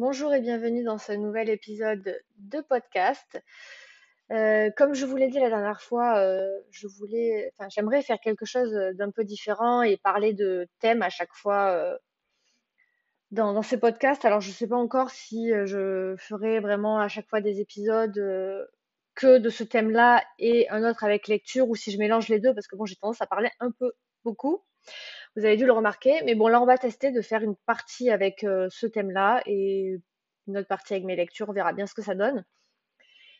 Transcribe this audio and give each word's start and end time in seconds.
Bonjour 0.00 0.32
et 0.32 0.40
bienvenue 0.40 0.82
dans 0.82 0.96
ce 0.96 1.12
nouvel 1.12 1.50
épisode 1.50 2.18
de 2.38 2.60
podcast. 2.62 3.38
Euh, 4.32 4.70
comme 4.74 4.94
je 4.94 5.04
vous 5.04 5.14
l'ai 5.14 5.28
dit 5.28 5.38
la 5.38 5.50
dernière 5.50 5.82
fois, 5.82 6.16
euh, 6.20 6.48
j'aimerais 7.68 8.00
faire 8.00 8.18
quelque 8.18 8.46
chose 8.46 8.72
d'un 8.94 9.10
peu 9.10 9.24
différent 9.24 9.82
et 9.82 9.98
parler 9.98 10.32
de 10.32 10.66
thèmes 10.78 11.02
à 11.02 11.10
chaque 11.10 11.34
fois 11.34 11.72
euh, 11.72 11.98
dans, 13.30 13.52
dans 13.52 13.60
ces 13.60 13.78
podcasts. 13.78 14.24
Alors, 14.24 14.40
je 14.40 14.48
ne 14.48 14.54
sais 14.54 14.66
pas 14.66 14.76
encore 14.76 15.10
si 15.10 15.50
je 15.50 16.14
ferai 16.16 16.60
vraiment 16.60 16.98
à 16.98 17.08
chaque 17.08 17.28
fois 17.28 17.42
des 17.42 17.60
épisodes 17.60 18.14
que 19.14 19.36
de 19.36 19.50
ce 19.50 19.64
thème-là 19.64 20.24
et 20.38 20.66
un 20.70 20.82
autre 20.88 21.04
avec 21.04 21.28
lecture 21.28 21.68
ou 21.68 21.76
si 21.76 21.92
je 21.92 21.98
mélange 21.98 22.28
les 22.28 22.40
deux 22.40 22.54
parce 22.54 22.68
que 22.68 22.76
bon, 22.76 22.86
j'ai 22.86 22.96
tendance 22.96 23.20
à 23.20 23.26
parler 23.26 23.50
un 23.60 23.70
peu 23.70 23.92
beaucoup. 24.24 24.64
Vous 25.36 25.44
avez 25.44 25.56
dû 25.56 25.66
le 25.66 25.72
remarquer. 25.72 26.22
Mais 26.24 26.34
bon, 26.34 26.48
là, 26.48 26.60
on 26.60 26.66
va 26.66 26.78
tester 26.78 27.12
de 27.12 27.20
faire 27.22 27.42
une 27.42 27.56
partie 27.66 28.10
avec 28.10 28.44
euh, 28.44 28.68
ce 28.70 28.86
thème-là 28.86 29.42
et 29.46 29.98
une 30.46 30.58
autre 30.58 30.68
partie 30.68 30.94
avec 30.94 31.04
mes 31.04 31.16
lectures. 31.16 31.48
On 31.48 31.52
verra 31.52 31.72
bien 31.72 31.86
ce 31.86 31.94
que 31.94 32.02
ça 32.02 32.14
donne. 32.14 32.44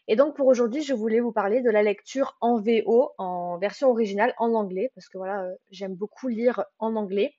Et 0.08 0.16
donc, 0.16 0.34
pour 0.36 0.46
aujourd'hui, 0.46 0.82
je 0.82 0.94
voulais 0.94 1.20
vous 1.20 1.32
parler 1.32 1.62
de 1.62 1.70
la 1.70 1.82
lecture 1.82 2.36
en 2.40 2.60
VO, 2.60 3.12
en 3.18 3.58
version 3.58 3.90
originale, 3.90 4.34
en 4.38 4.54
anglais, 4.54 4.90
parce 4.94 5.08
que 5.08 5.18
voilà, 5.18 5.44
euh, 5.44 5.54
j'aime 5.70 5.94
beaucoup 5.94 6.28
lire 6.28 6.64
en 6.78 6.96
anglais. 6.96 7.34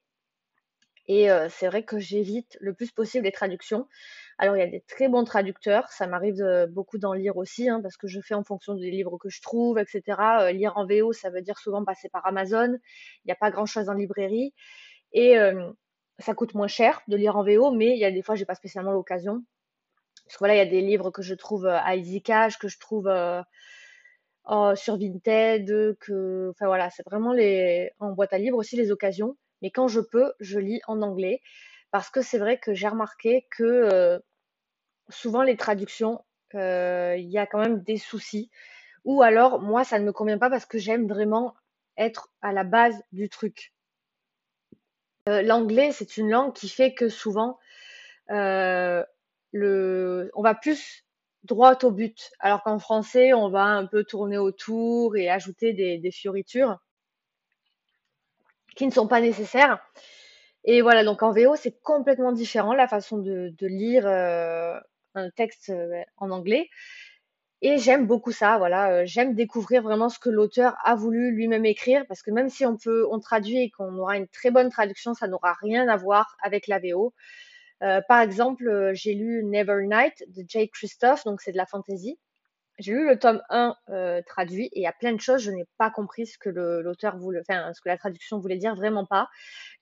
Et 1.08 1.32
euh, 1.32 1.48
c'est 1.50 1.68
vrai 1.68 1.84
que 1.84 2.00
j'évite 2.00 2.58
le 2.62 2.74
plus 2.74 2.92
possible 2.92 3.26
les 3.26 3.32
traductions. 3.32 3.88
Alors, 4.38 4.56
il 4.56 4.60
y 4.60 4.64
a 4.64 4.68
des 4.68 4.82
très 4.82 5.08
bons 5.08 5.24
traducteurs. 5.24 5.92
Ça 5.92 6.08
m'arrive 6.08 6.44
beaucoup 6.70 6.98
d'en 6.98 7.14
lire 7.14 7.38
aussi, 7.38 7.70
hein, 7.70 7.80
parce 7.82 7.98
que 7.98 8.08
je 8.08 8.20
fais 8.22 8.34
en 8.34 8.44
fonction 8.44 8.76
des 8.76 8.92
livres 8.92 9.18
que 9.18 9.30
je 9.30 9.42
trouve, 9.42 9.78
etc. 9.80 10.04
Euh, 10.42 10.52
lire 10.52 10.78
en 10.78 10.86
VO, 10.86 11.14
ça 11.14 11.30
veut 11.30 11.42
dire 11.42 11.58
souvent 11.60 11.84
passer 11.84 12.10
par 12.10 12.26
Amazon. 12.26 12.74
Il 12.74 13.28
n'y 13.28 13.32
a 13.32 13.36
pas 13.36 13.52
grand-chose 13.52 13.90
en 13.90 13.94
librairie. 13.94 14.54
Et 15.14 15.38
euh, 15.38 15.72
ça 16.20 16.34
coûte 16.34 16.54
moins 16.56 16.68
cher 16.68 17.02
de 17.08 17.18
lire 17.18 17.36
en 17.36 17.44
VO, 17.44 17.72
mais 17.72 17.94
il 17.94 18.00
y 18.00 18.06
a 18.06 18.12
des 18.12 18.22
fois, 18.22 18.36
j'ai 18.36 18.46
pas 18.46 18.56
spécialement 18.56 18.92
l'occasion. 18.92 19.44
Parce 20.26 20.36
que 20.36 20.40
voilà, 20.40 20.56
il 20.56 20.60
y 20.60 20.62
a 20.62 20.66
des 20.66 20.82
livres 20.82 21.12
que 21.12 21.22
je 21.22 21.34
trouve 21.36 21.68
à 21.68 21.96
EasyCash, 21.96 22.58
que 22.58 22.68
je 22.68 22.80
trouve 22.80 23.10
sur 24.76 24.98
Vinted, 24.98 25.98
que, 26.00 26.50
enfin 26.52 26.68
voilà, 26.68 26.90
c'est 26.90 27.04
vraiment 27.06 27.34
les, 27.34 27.92
en 28.00 28.12
boîte 28.12 28.34
à 28.34 28.38
livres 28.38 28.58
aussi 28.58 28.76
les 28.78 28.92
occasions. 28.92 29.36
Mais 29.62 29.72
quand 29.72 29.88
je 29.88 30.00
peux, 30.00 30.34
je 30.40 30.60
lis 30.60 30.82
en 30.88 31.02
anglais 31.02 31.42
parce 31.92 32.10
que 32.10 32.22
c'est 32.22 32.38
vrai 32.38 32.58
que 32.58 32.74
j'ai 32.74 32.88
remarqué 32.88 33.48
que 33.52 33.64
euh, 33.64 34.20
souvent 35.10 35.44
les 35.44 35.58
traductions, 35.58 36.24
euh, 36.56 37.16
il 37.18 37.30
y 37.30 37.38
a 37.38 37.46
quand 37.46 37.60
même 37.60 37.82
des 37.84 37.98
soucis. 37.98 38.50
Ou 39.04 39.22
alors, 39.22 39.62
moi, 39.62 39.84
ça 39.84 40.00
ne 40.00 40.06
me 40.06 40.14
convient 40.14 40.38
pas 40.38 40.50
parce 40.50 40.66
que 40.66 40.78
j'aime 40.78 41.08
vraiment 41.08 41.54
être 41.98 42.30
à 42.42 42.54
la 42.54 42.64
base 42.64 43.04
du 43.12 43.30
truc. 43.30 43.74
Euh, 45.30 45.42
l'anglais, 45.42 45.92
c'est 45.92 46.18
une 46.18 46.30
langue 46.30 46.54
qui 46.54 46.70
fait 46.70 46.94
que 46.94 47.10
souvent, 47.10 47.60
on 48.30 49.04
va 49.54 50.56
plus 50.56 51.06
droit 51.44 51.78
au 51.84 51.92
but, 51.92 52.32
alors 52.40 52.64
qu'en 52.64 52.80
français, 52.80 53.34
on 53.34 53.50
va 53.50 53.64
un 53.64 53.86
peu 53.86 54.04
tourner 54.04 54.38
autour 54.38 55.18
et 55.18 55.30
ajouter 55.30 55.74
des 55.74 56.12
fioritures 56.12 56.80
qui 58.76 58.86
ne 58.86 58.92
sont 58.92 59.08
pas 59.08 59.22
nécessaires. 59.22 59.80
Et 60.64 60.82
voilà, 60.82 61.04
donc 61.04 61.24
en 61.24 61.32
VO, 61.32 61.56
c'est 61.56 61.82
complètement 61.82 62.32
différent 62.32 62.74
la 62.74 62.88
façon 62.88 63.18
de, 63.18 63.54
lire 63.62 64.06
euh, 64.08 64.80
un 65.16 65.30
texte 65.32 65.70
euh, 65.70 66.04
en 66.18 66.30
anglais. 66.32 66.70
Et 67.64 67.78
j'aime 67.78 68.08
beaucoup 68.08 68.32
ça, 68.32 68.58
voilà, 68.58 68.92
euh, 68.92 69.04
j'aime 69.06 69.36
découvrir 69.36 69.84
vraiment 69.84 70.10
ce 70.10 70.18
que 70.18 70.30
l'auteur 70.30 70.76
a 70.84 70.96
voulu 70.96 71.32
lui-même 71.32 71.66
écrire, 71.66 72.06
parce 72.08 72.24
que 72.24 72.32
même 72.32 72.50
si 72.50 72.66
on 72.66 72.76
peut, 72.78 73.08
on 73.12 73.20
traduit 73.20 73.62
et 73.62 73.72
qu'on 73.72 73.98
aura 73.98 74.18
une 74.18 74.28
très 74.28 74.50
bonne 74.50 74.70
traduction, 74.70 75.14
ça 75.14 75.28
n'aura 75.28 75.54
rien 75.62 75.88
à 75.88 75.96
voir 75.96 76.36
avec 76.42 76.68
la 76.68 76.80
VO. 76.80 77.14
par 77.80 78.22
exemple, 78.22 78.92
j'ai 78.94 79.14
lu 79.14 79.44
Never 79.44 79.86
Night 79.86 80.24
de 80.30 80.44
Jake 80.48 80.72
Christophe, 80.74 81.24
donc 81.26 81.42
c'est 81.42 81.52
de 81.52 81.58
la 81.58 81.68
fantasy. 81.68 82.20
J'ai 82.80 82.94
lu 82.94 83.08
le 83.08 83.20
tome 83.20 83.42
1 83.50 83.76
euh, 83.90 84.22
traduit 84.26 84.66
et 84.68 84.80
il 84.80 84.84
y 84.84 84.88
a 84.88 84.94
plein 84.94 85.14
de 85.14 85.20
choses, 85.20 85.42
je 85.42 85.52
n'ai 85.52 85.66
pas 85.78 85.92
compris 85.92 86.26
ce 86.26 86.38
que 86.38 86.50
l'auteur 86.50 87.18
voulait, 87.18 87.42
enfin, 87.42 87.74
ce 87.74 87.82
que 87.82 87.90
la 87.90 87.98
traduction 87.98 88.40
voulait 88.40 88.58
dire, 88.58 88.76
vraiment 88.76 89.06
pas. 89.06 89.30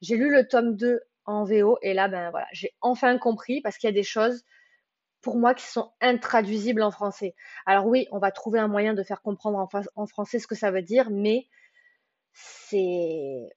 J'ai 0.01 0.17
lu 0.17 0.31
le 0.31 0.47
tome 0.47 0.75
2 0.75 0.99
en 1.25 1.43
VO 1.43 1.77
et 1.81 1.93
là, 1.93 2.07
ben 2.07 2.31
voilà, 2.31 2.47
j'ai 2.51 2.73
enfin 2.81 3.17
compris 3.17 3.61
parce 3.61 3.77
qu'il 3.77 3.87
y 3.87 3.91
a 3.91 3.93
des 3.93 4.03
choses 4.03 4.43
pour 5.21 5.37
moi 5.37 5.53
qui 5.53 5.65
sont 5.65 5.91
intraduisibles 6.01 6.81
en 6.81 6.91
français. 6.91 7.35
Alors 7.65 7.85
oui, 7.87 8.07
on 8.11 8.19
va 8.19 8.31
trouver 8.31 8.59
un 8.59 8.67
moyen 8.67 8.93
de 8.93 9.03
faire 9.03 9.21
comprendre 9.21 9.67
en, 9.95 10.07
français 10.07 10.39
ce 10.39 10.47
que 10.47 10.55
ça 10.55 10.71
veut 10.71 10.81
dire, 10.81 11.09
mais 11.11 11.47
c'est 12.33 13.49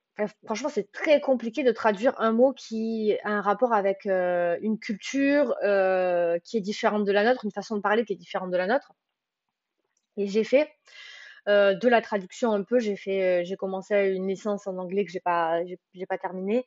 franchement 0.45 0.69
c'est 0.69 0.93
très 0.93 1.21
compliqué 1.21 1.65
de 1.65 1.73
traduire 1.73 2.21
un 2.21 2.33
mot 2.33 2.53
qui 2.53 3.17
a 3.25 3.31
un 3.31 3.41
rapport 3.41 3.73
avec 3.73 4.07
euh, 4.07 4.59
une 4.61 4.79
culture 4.79 5.55
euh, 5.65 6.39
qui 6.45 6.59
est 6.59 6.61
différente 6.61 7.05
de 7.05 7.13
la 7.13 7.25
nôtre, 7.25 7.45
une 7.45 7.53
façon 7.53 7.77
de 7.77 7.81
parler 7.81 8.05
qui 8.05 8.13
est 8.13 8.17
différente 8.17 8.51
de 8.51 8.57
la 8.57 8.67
nôtre. 8.67 8.93
Et 10.17 10.27
j'ai 10.27 10.45
fait 10.45 10.69
euh, 11.49 11.75
de 11.75 11.89
la 11.89 12.01
traduction 12.01 12.53
un 12.53 12.63
peu. 12.63 12.77
Euh, 12.77 13.43
j'ai 13.45 13.57
commencé 13.57 13.95
une 14.15 14.29
licence 14.29 14.67
en 14.67 14.77
anglais 14.79 15.05
que 15.05 15.11
j'ai 15.11 15.21
pas, 15.21 15.61
j'ai 15.95 16.07
pas 16.07 16.19
terminé. 16.19 16.65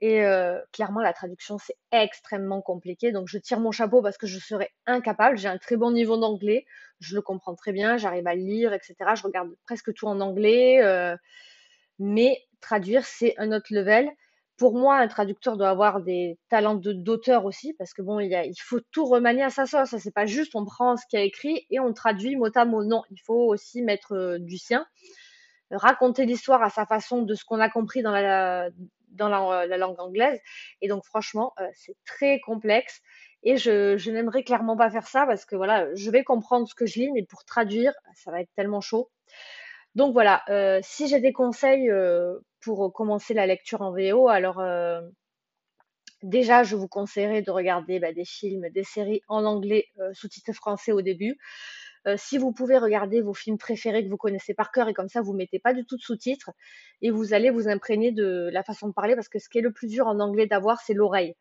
Et 0.00 0.24
euh, 0.24 0.58
clairement, 0.72 1.00
la 1.00 1.12
traduction, 1.12 1.58
c'est 1.58 1.76
extrêmement 1.92 2.60
compliqué. 2.60 3.12
Donc, 3.12 3.28
je 3.28 3.38
tire 3.38 3.60
mon 3.60 3.70
chapeau 3.72 4.02
parce 4.02 4.18
que 4.18 4.26
je 4.26 4.38
serais 4.38 4.70
incapable. 4.86 5.38
J'ai 5.38 5.48
un 5.48 5.58
très 5.58 5.76
bon 5.76 5.92
niveau 5.92 6.16
d'anglais. 6.16 6.66
Je 7.00 7.14
le 7.14 7.22
comprends 7.22 7.54
très 7.54 7.72
bien. 7.72 7.96
J'arrive 7.96 8.26
à 8.26 8.34
lire, 8.34 8.72
etc. 8.72 8.94
Je 9.14 9.22
regarde 9.22 9.50
presque 9.64 9.92
tout 9.94 10.06
en 10.06 10.20
anglais. 10.20 10.80
mais 11.98 12.38
traduire, 12.60 13.04
c'est 13.04 13.34
un 13.38 13.52
autre 13.52 13.68
level 13.70 14.10
pour 14.62 14.78
moi, 14.78 14.98
un 14.98 15.08
traducteur 15.08 15.56
doit 15.56 15.70
avoir 15.70 16.00
des 16.00 16.38
talents 16.48 16.76
d'auteur 16.76 17.46
aussi, 17.46 17.74
parce 17.80 17.92
que 17.92 18.00
bon, 18.00 18.20
il, 18.20 18.54
faut 18.60 18.78
tout 18.92 19.04
remanier 19.04 19.42
à 19.42 19.50
sa 19.50 19.66
sauce. 19.66 19.96
C'est 19.98 20.14
pas 20.14 20.24
juste 20.24 20.54
on 20.54 20.64
prend 20.64 20.96
ce 20.96 21.04
qu'il 21.10 21.18
a 21.18 21.22
écrit 21.22 21.66
et 21.68 21.80
on 21.80 21.92
traduit 21.92 22.36
mot 22.36 22.46
à 22.54 22.64
mot. 22.64 22.84
Non, 22.84 23.02
il 23.10 23.20
faut 23.26 23.48
aussi 23.48 23.82
mettre 23.82 24.12
euh, 24.12 24.38
du 24.38 24.58
sien, 24.58 24.86
raconter 25.72 26.26
l'histoire 26.26 26.62
à 26.62 26.70
sa 26.70 26.86
façon 26.86 27.22
de 27.22 27.34
ce 27.34 27.44
qu'on 27.44 27.58
a 27.58 27.68
compris 27.68 28.02
dans 28.02 28.12
la, 28.12 28.70
dans 29.08 29.28
la, 29.28 29.76
langue 29.76 29.98
anglaise. 29.98 30.38
Et 30.80 30.86
donc, 30.86 31.04
franchement, 31.06 31.54
euh, 31.58 31.66
c'est 31.74 31.96
très 32.06 32.38
complexe. 32.38 33.00
Et 33.42 33.56
je, 33.56 33.96
je 33.96 34.12
n'aimerais 34.12 34.44
clairement 34.44 34.76
pas 34.76 34.90
faire 34.92 35.08
ça 35.08 35.26
parce 35.26 35.44
que 35.44 35.56
voilà, 35.56 35.92
je 35.96 36.08
vais 36.08 36.22
comprendre 36.22 36.68
ce 36.68 36.76
que 36.76 36.86
je 36.86 37.00
lis, 37.00 37.10
mais 37.10 37.24
pour 37.24 37.44
traduire, 37.44 37.94
ça 38.14 38.30
va 38.30 38.40
être 38.40 38.50
tellement 38.54 38.80
chaud. 38.80 39.10
Donc 39.94 40.12
voilà, 40.14 40.42
euh, 40.48 40.80
si 40.82 41.06
j'ai 41.06 41.20
des 41.20 41.32
conseils 41.32 41.90
euh, 41.90 42.38
pour 42.60 42.92
commencer 42.92 43.34
la 43.34 43.46
lecture 43.46 43.82
en 43.82 43.92
VO, 43.92 44.28
alors 44.28 44.58
euh, 44.60 45.02
déjà, 46.22 46.62
je 46.62 46.76
vous 46.76 46.88
conseillerais 46.88 47.42
de 47.42 47.50
regarder 47.50 47.98
bah, 47.98 48.12
des 48.12 48.24
films, 48.24 48.68
des 48.70 48.84
séries 48.84 49.22
en 49.28 49.44
anglais 49.44 49.88
sous-titres 50.14 50.52
français 50.54 50.92
au 50.92 51.02
début. 51.02 51.36
si 52.16 52.38
vous 52.38 52.52
pouvez 52.52 52.78
regarder 52.78 53.22
vos 53.22 53.34
films 53.34 53.58
préférés 53.58 54.04
que 54.04 54.10
vous 54.10 54.16
connaissez 54.16 54.54
par 54.54 54.72
cœur 54.72 54.88
et 54.88 54.94
comme 54.94 55.08
ça 55.08 55.20
vous 55.22 55.34
mettez 55.34 55.58
pas 55.60 55.72
du 55.74 55.84
tout 55.84 55.96
de 55.96 56.02
sous-titres 56.02 56.50
et 57.00 57.10
vous 57.10 57.34
allez 57.34 57.50
vous 57.50 57.68
imprégner 57.68 58.12
de 58.12 58.50
la 58.52 58.64
façon 58.64 58.88
de 58.88 58.92
parler 58.92 59.14
parce 59.14 59.28
que 59.28 59.38
ce 59.38 59.48
qui 59.48 59.58
est 59.58 59.62
le 59.62 59.72
plus 59.72 59.88
dur 59.88 60.06
en 60.06 60.18
anglais 60.20 60.46
d'avoir 60.46 60.80
c'est 60.80 60.94
l'oreille. 60.94 61.36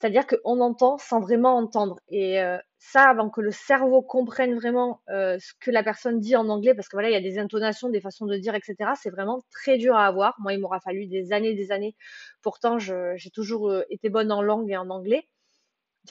C'est-à-dire 0.00 0.26
qu'on 0.26 0.60
entend 0.60 0.96
sans 0.96 1.20
vraiment 1.20 1.58
entendre. 1.58 2.00
Et 2.08 2.40
euh, 2.40 2.56
ça, 2.78 3.02
avant 3.02 3.28
que 3.28 3.42
le 3.42 3.50
cerveau 3.50 4.00
comprenne 4.00 4.54
vraiment 4.54 5.02
euh, 5.10 5.38
ce 5.38 5.52
que 5.60 5.70
la 5.70 5.82
personne 5.82 6.20
dit 6.20 6.36
en 6.36 6.48
anglais, 6.48 6.74
parce 6.74 6.88
que 6.88 6.96
voilà, 6.96 7.10
il 7.10 7.12
y 7.12 7.16
a 7.16 7.20
des 7.20 7.38
intonations, 7.38 7.90
des 7.90 8.00
façons 8.00 8.24
de 8.24 8.36
dire, 8.38 8.54
etc. 8.54 8.92
C'est 9.00 9.10
vraiment 9.10 9.42
très 9.50 9.76
dur 9.76 9.94
à 9.96 10.06
avoir. 10.06 10.36
Moi, 10.40 10.54
il 10.54 10.60
m'aura 10.60 10.80
fallu 10.80 11.06
des 11.06 11.32
années, 11.32 11.54
des 11.54 11.70
années. 11.70 11.94
Pourtant, 12.40 12.78
j'ai 12.78 13.30
toujours 13.34 13.68
euh, 13.68 13.82
été 13.90 14.08
bonne 14.08 14.32
en 14.32 14.40
langue 14.40 14.70
et 14.70 14.76
en 14.76 14.88
anglais. 14.88 15.28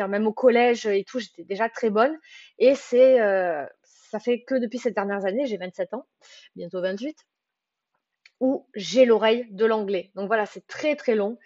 Même 0.07 0.27
au 0.27 0.33
collège 0.33 0.85
et 0.85 1.03
tout, 1.03 1.19
j'étais 1.19 1.43
déjà 1.43 1.67
très 1.67 1.89
bonne. 1.89 2.15
Et 2.59 2.75
c'est, 2.75 3.17
ça 3.83 4.19
fait 4.19 4.43
que 4.43 4.53
depuis 4.55 4.77
ces 4.77 4.91
dernières 4.91 5.25
années, 5.25 5.47
j'ai 5.47 5.57
27 5.57 5.95
ans, 5.95 6.05
bientôt 6.55 6.79
28, 6.79 7.17
où 8.39 8.67
j'ai 8.75 9.05
l'oreille 9.05 9.47
de 9.49 9.65
l'anglais. 9.65 10.11
Donc 10.13 10.27
voilà, 10.27 10.45
c'est 10.45 10.65
très 10.67 10.95
très 10.95 11.15
long 11.15 11.37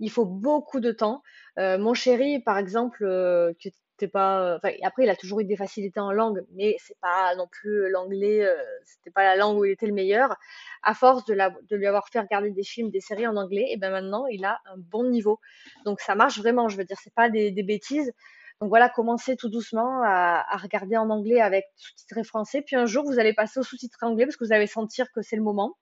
il 0.00 0.10
faut 0.10 0.24
beaucoup 0.24 0.80
de 0.80 0.92
temps. 0.92 1.22
Euh, 1.58 1.78
mon 1.78 1.94
chéri, 1.94 2.40
par 2.40 2.58
exemple, 2.58 3.04
euh, 3.04 3.52
qui 3.58 3.72
était 3.96 4.08
pas, 4.08 4.60
après, 4.84 5.04
il 5.04 5.10
a 5.10 5.16
toujours 5.16 5.40
eu 5.40 5.44
des 5.44 5.56
facilités 5.56 5.98
en 5.98 6.12
langue, 6.12 6.44
mais 6.54 6.76
c'est 6.78 6.98
pas 7.00 7.34
non 7.34 7.48
plus 7.50 7.90
l'anglais, 7.90 8.44
euh, 8.44 8.56
c'était 8.84 9.10
pas 9.10 9.24
la 9.24 9.36
langue 9.36 9.58
où 9.58 9.64
il 9.64 9.72
était 9.72 9.86
le 9.86 9.92
meilleur. 9.92 10.36
À 10.82 10.94
force 10.94 11.24
de, 11.24 11.34
lui 11.74 11.86
avoir 11.86 12.08
fait 12.08 12.20
regarder 12.20 12.50
des 12.50 12.62
films, 12.62 12.90
des 12.90 13.00
séries 13.00 13.26
en 13.26 13.36
anglais, 13.36 13.66
et 13.70 13.76
ben 13.76 13.90
maintenant, 13.90 14.26
il 14.26 14.44
a 14.44 14.60
un 14.66 14.76
bon 14.76 15.04
niveau. 15.04 15.40
Donc 15.84 16.00
ça 16.00 16.14
marche 16.14 16.38
vraiment. 16.38 16.68
Je 16.68 16.76
veux 16.76 16.84
dire, 16.84 16.98
c'est 17.02 17.14
pas 17.14 17.28
des, 17.28 17.50
des 17.50 17.62
bêtises. 17.64 18.12
Donc 18.60 18.70
voilà, 18.70 18.88
commencez 18.88 19.36
tout 19.36 19.48
doucement 19.48 20.02
à, 20.04 20.44
à 20.48 20.56
regarder 20.56 20.96
en 20.96 21.10
anglais 21.10 21.40
avec 21.40 21.64
sous-titré 21.76 22.24
français. 22.24 22.62
Puis 22.62 22.76
un 22.76 22.86
jour, 22.86 23.04
vous 23.04 23.18
allez 23.18 23.32
passer 23.32 23.60
au 23.60 23.62
sous-titré 23.62 24.06
anglais 24.06 24.26
parce 24.26 24.36
que 24.36 24.44
vous 24.44 24.52
allez 24.52 24.66
sentir 24.66 25.06
que 25.12 25.22
c'est 25.22 25.36
le 25.36 25.42
moment. 25.42 25.76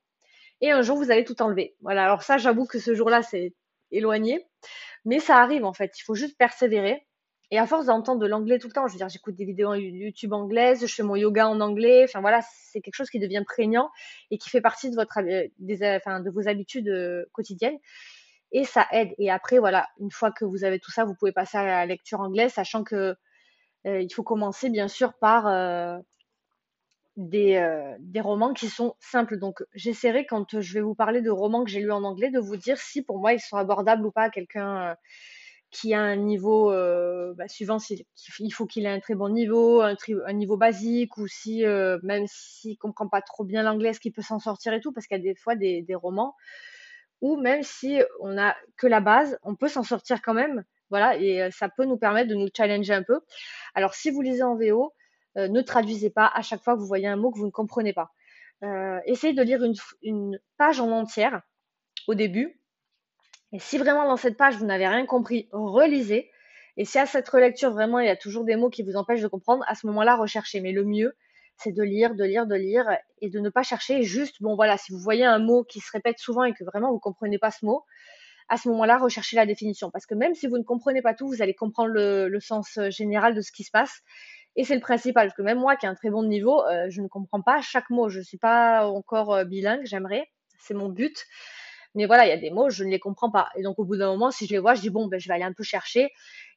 Et 0.60 0.70
un 0.70 0.82
jour, 0.82 0.96
vous 0.96 1.10
allez 1.10 1.24
tout 1.24 1.40
enlever. 1.42 1.74
Voilà. 1.82 2.04
Alors 2.04 2.22
ça, 2.22 2.38
j'avoue 2.38 2.66
que 2.66 2.78
ce 2.78 2.94
jour-là, 2.94 3.22
c'est 3.22 3.54
éloigné. 3.90 4.46
Mais 5.04 5.20
ça 5.20 5.38
arrive 5.38 5.64
en 5.64 5.72
fait, 5.72 5.98
il 5.98 6.02
faut 6.02 6.14
juste 6.14 6.36
persévérer. 6.38 7.06
Et 7.52 7.58
à 7.58 7.66
force 7.66 7.86
d'entendre 7.86 8.20
de 8.20 8.26
l'anglais 8.26 8.58
tout 8.58 8.66
le 8.66 8.72
temps, 8.72 8.88
je 8.88 8.92
veux 8.92 8.98
dire, 8.98 9.08
j'écoute 9.08 9.36
des 9.36 9.44
vidéos 9.44 9.74
YouTube 9.74 10.32
anglaises, 10.32 10.84
je 10.84 10.92
fais 10.92 11.04
mon 11.04 11.14
yoga 11.14 11.48
en 11.48 11.60
anglais, 11.60 12.04
enfin 12.04 12.20
voilà, 12.20 12.40
c'est 12.42 12.80
quelque 12.80 12.96
chose 12.96 13.08
qui 13.08 13.20
devient 13.20 13.44
prégnant 13.46 13.88
et 14.32 14.38
qui 14.38 14.50
fait 14.50 14.60
partie 14.60 14.90
de 14.90 14.96
votre, 14.96 15.20
des, 15.58 15.96
enfin, 15.96 16.18
de 16.20 16.30
vos 16.30 16.48
habitudes 16.48 16.88
euh, 16.88 17.24
quotidiennes. 17.32 17.78
et 18.50 18.64
ça 18.64 18.86
aide. 18.90 19.14
Et 19.18 19.30
après, 19.30 19.58
voilà, 19.58 19.88
une 20.00 20.10
fois 20.10 20.32
que 20.32 20.44
vous 20.44 20.64
avez 20.64 20.80
tout 20.80 20.90
ça, 20.90 21.04
vous 21.04 21.14
pouvez 21.14 21.32
passer 21.32 21.56
à 21.58 21.64
la 21.64 21.86
lecture 21.86 22.20
anglaise, 22.20 22.52
sachant 22.52 22.82
que 22.82 23.16
euh, 23.86 24.00
il 24.00 24.12
faut 24.12 24.24
commencer 24.24 24.68
bien 24.70 24.88
sûr 24.88 25.14
par 25.14 25.46
euh, 25.46 25.98
des, 27.16 27.56
euh, 27.56 27.94
des, 27.98 28.20
romans 28.20 28.52
qui 28.52 28.68
sont 28.68 28.94
simples. 29.00 29.38
Donc 29.38 29.62
j'essaierai 29.74 30.26
quand 30.26 30.60
je 30.60 30.74
vais 30.74 30.80
vous 30.80 30.94
parler 30.94 31.22
de 31.22 31.30
romans 31.30 31.64
que 31.64 31.70
j'ai 31.70 31.80
lus 31.80 31.92
en 31.92 32.04
anglais 32.04 32.30
de 32.30 32.38
vous 32.38 32.56
dire 32.56 32.78
si 32.78 33.02
pour 33.02 33.18
moi 33.18 33.32
ils 33.32 33.40
sont 33.40 33.56
abordables 33.56 34.04
ou 34.06 34.10
pas 34.10 34.24
à 34.24 34.30
quelqu'un 34.30 34.96
qui 35.70 35.94
a 35.94 36.00
un 36.00 36.16
niveau 36.16 36.70
bah, 37.34 37.48
suivant, 37.48 37.78
il 38.38 38.50
faut 38.52 38.66
qu'il 38.66 38.86
ait 38.86 38.90
un 38.90 39.00
très 39.00 39.14
bon 39.14 39.28
niveau, 39.28 39.82
un, 39.82 39.96
un 40.26 40.32
niveau 40.32 40.56
basique, 40.56 41.18
ou 41.18 41.26
si 41.26 41.64
même 42.02 42.24
s'il 42.28 42.78
comprend 42.78 43.08
pas 43.08 43.20
trop 43.20 43.44
bien 43.44 43.62
l'anglais, 43.62 43.90
est-ce 43.90 44.00
qu'il 44.00 44.12
peut 44.12 44.22
s'en 44.22 44.38
sortir 44.38 44.72
et 44.72 44.80
tout, 44.80 44.92
parce 44.92 45.06
qu'il 45.06 45.16
y 45.16 45.20
a 45.20 45.22
des 45.22 45.34
fois 45.34 45.56
des, 45.56 45.82
des 45.82 45.94
romans 45.94 46.34
où 47.20 47.36
même 47.36 47.62
si 47.62 48.00
on 48.20 48.38
a 48.38 48.54
que 48.76 48.86
la 48.86 49.00
base, 49.00 49.38
on 49.42 49.54
peut 49.54 49.68
s'en 49.68 49.82
sortir 49.82 50.22
quand 50.22 50.34
même. 50.34 50.64
Voilà, 50.90 51.16
et 51.16 51.50
ça 51.50 51.68
peut 51.68 51.84
nous 51.84 51.96
permettre 51.96 52.28
de 52.28 52.36
nous 52.36 52.48
challenger 52.56 52.94
un 52.94 53.02
peu. 53.02 53.20
Alors, 53.74 53.94
si 53.94 54.10
vous 54.10 54.22
lisez 54.22 54.44
en 54.44 54.56
VO, 54.56 54.92
ne 55.36 55.60
traduisez 55.60 56.10
pas 56.10 56.30
à 56.34 56.42
chaque 56.42 56.62
fois 56.62 56.74
que 56.74 56.80
vous 56.80 56.86
voyez 56.86 57.06
un 57.06 57.16
mot 57.16 57.30
que 57.30 57.38
vous 57.38 57.46
ne 57.46 57.50
comprenez 57.50 57.92
pas. 57.92 58.10
Euh, 58.62 58.98
essayez 59.04 59.34
de 59.34 59.42
lire 59.42 59.62
une, 59.62 59.74
une, 60.02 60.40
page 60.56 60.80
en 60.80 60.90
entière 60.90 61.42
au 62.08 62.14
début. 62.14 62.60
Et 63.52 63.58
si 63.58 63.78
vraiment 63.78 64.06
dans 64.06 64.16
cette 64.16 64.36
page 64.36 64.56
vous 64.56 64.64
n'avez 64.64 64.88
rien 64.88 65.04
compris, 65.06 65.48
relisez. 65.52 66.30
Et 66.78 66.84
si 66.84 66.98
à 66.98 67.06
cette 67.06 67.28
relecture 67.28 67.70
vraiment 67.70 67.98
il 67.98 68.06
y 68.06 68.10
a 68.10 68.16
toujours 68.16 68.44
des 68.44 68.56
mots 68.56 68.70
qui 68.70 68.82
vous 68.82 68.96
empêchent 68.96 69.22
de 69.22 69.28
comprendre, 69.28 69.64
à 69.68 69.74
ce 69.74 69.86
moment-là 69.86 70.16
recherchez. 70.16 70.60
Mais 70.60 70.72
le 70.72 70.84
mieux, 70.84 71.14
c'est 71.58 71.72
de 71.72 71.82
lire, 71.82 72.14
de 72.14 72.24
lire, 72.24 72.46
de 72.46 72.54
lire 72.54 72.86
et 73.20 73.30
de 73.30 73.40
ne 73.40 73.48
pas 73.48 73.62
chercher 73.62 74.02
juste, 74.02 74.42
bon 74.42 74.56
voilà, 74.56 74.76
si 74.76 74.92
vous 74.92 74.98
voyez 74.98 75.24
un 75.24 75.38
mot 75.38 75.64
qui 75.64 75.80
se 75.80 75.90
répète 75.90 76.18
souvent 76.18 76.44
et 76.44 76.54
que 76.54 76.64
vraiment 76.64 76.88
vous 76.88 76.96
ne 76.96 77.00
comprenez 77.00 77.38
pas 77.38 77.50
ce 77.50 77.64
mot, 77.64 77.84
à 78.48 78.56
ce 78.56 78.68
moment-là, 78.68 78.98
recherchez 78.98 79.36
la 79.36 79.46
définition. 79.46 79.90
Parce 79.90 80.06
que 80.06 80.14
même 80.14 80.34
si 80.34 80.46
vous 80.46 80.58
ne 80.58 80.62
comprenez 80.62 81.02
pas 81.02 81.14
tout, 81.14 81.26
vous 81.26 81.42
allez 81.42 81.54
comprendre 81.54 81.90
le, 81.90 82.38
sens 82.40 82.78
euh, 82.78 82.90
général 82.90 83.34
de 83.34 83.40
ce 83.40 83.50
qui 83.52 83.64
se 83.64 83.70
passe. 83.70 84.02
Et 84.56 84.64
c'est 84.64 84.74
le 84.74 84.80
principal, 84.80 85.28
parce 85.28 85.36
que 85.36 85.42
même 85.42 85.58
moi 85.58 85.76
qui 85.76 85.86
ai 85.86 85.88
un 85.88 85.94
très 85.94 86.10
bon 86.10 86.22
niveau, 86.22 86.64
euh, 86.64 86.86
je 86.88 87.02
ne 87.02 87.08
comprends 87.08 87.42
pas 87.42 87.60
chaque 87.60 87.90
mot. 87.90 88.08
Je 88.08 88.18
ne 88.18 88.24
suis 88.24 88.38
pas 88.38 88.86
encore 88.86 89.34
euh, 89.34 89.44
bilingue, 89.44 89.84
j'aimerais, 89.84 90.28
c'est 90.58 90.74
mon 90.74 90.88
but. 90.88 91.26
Mais 91.94 92.06
voilà, 92.06 92.26
il 92.26 92.28
y 92.28 92.32
a 92.32 92.36
des 92.36 92.50
mots, 92.50 92.68
je 92.68 92.84
ne 92.84 92.90
les 92.90 92.98
comprends 92.98 93.30
pas. 93.30 93.48
Et 93.56 93.62
donc 93.62 93.78
au 93.78 93.84
bout 93.84 93.96
d'un 93.96 94.08
moment, 94.08 94.30
si 94.30 94.46
je 94.46 94.52
les 94.52 94.58
vois, 94.58 94.74
je 94.74 94.82
dis 94.82 94.90
bon, 94.90 95.06
ben, 95.06 95.20
je 95.20 95.28
vais 95.28 95.34
aller 95.34 95.44
un 95.44 95.52
peu 95.52 95.62
chercher. 95.62 96.10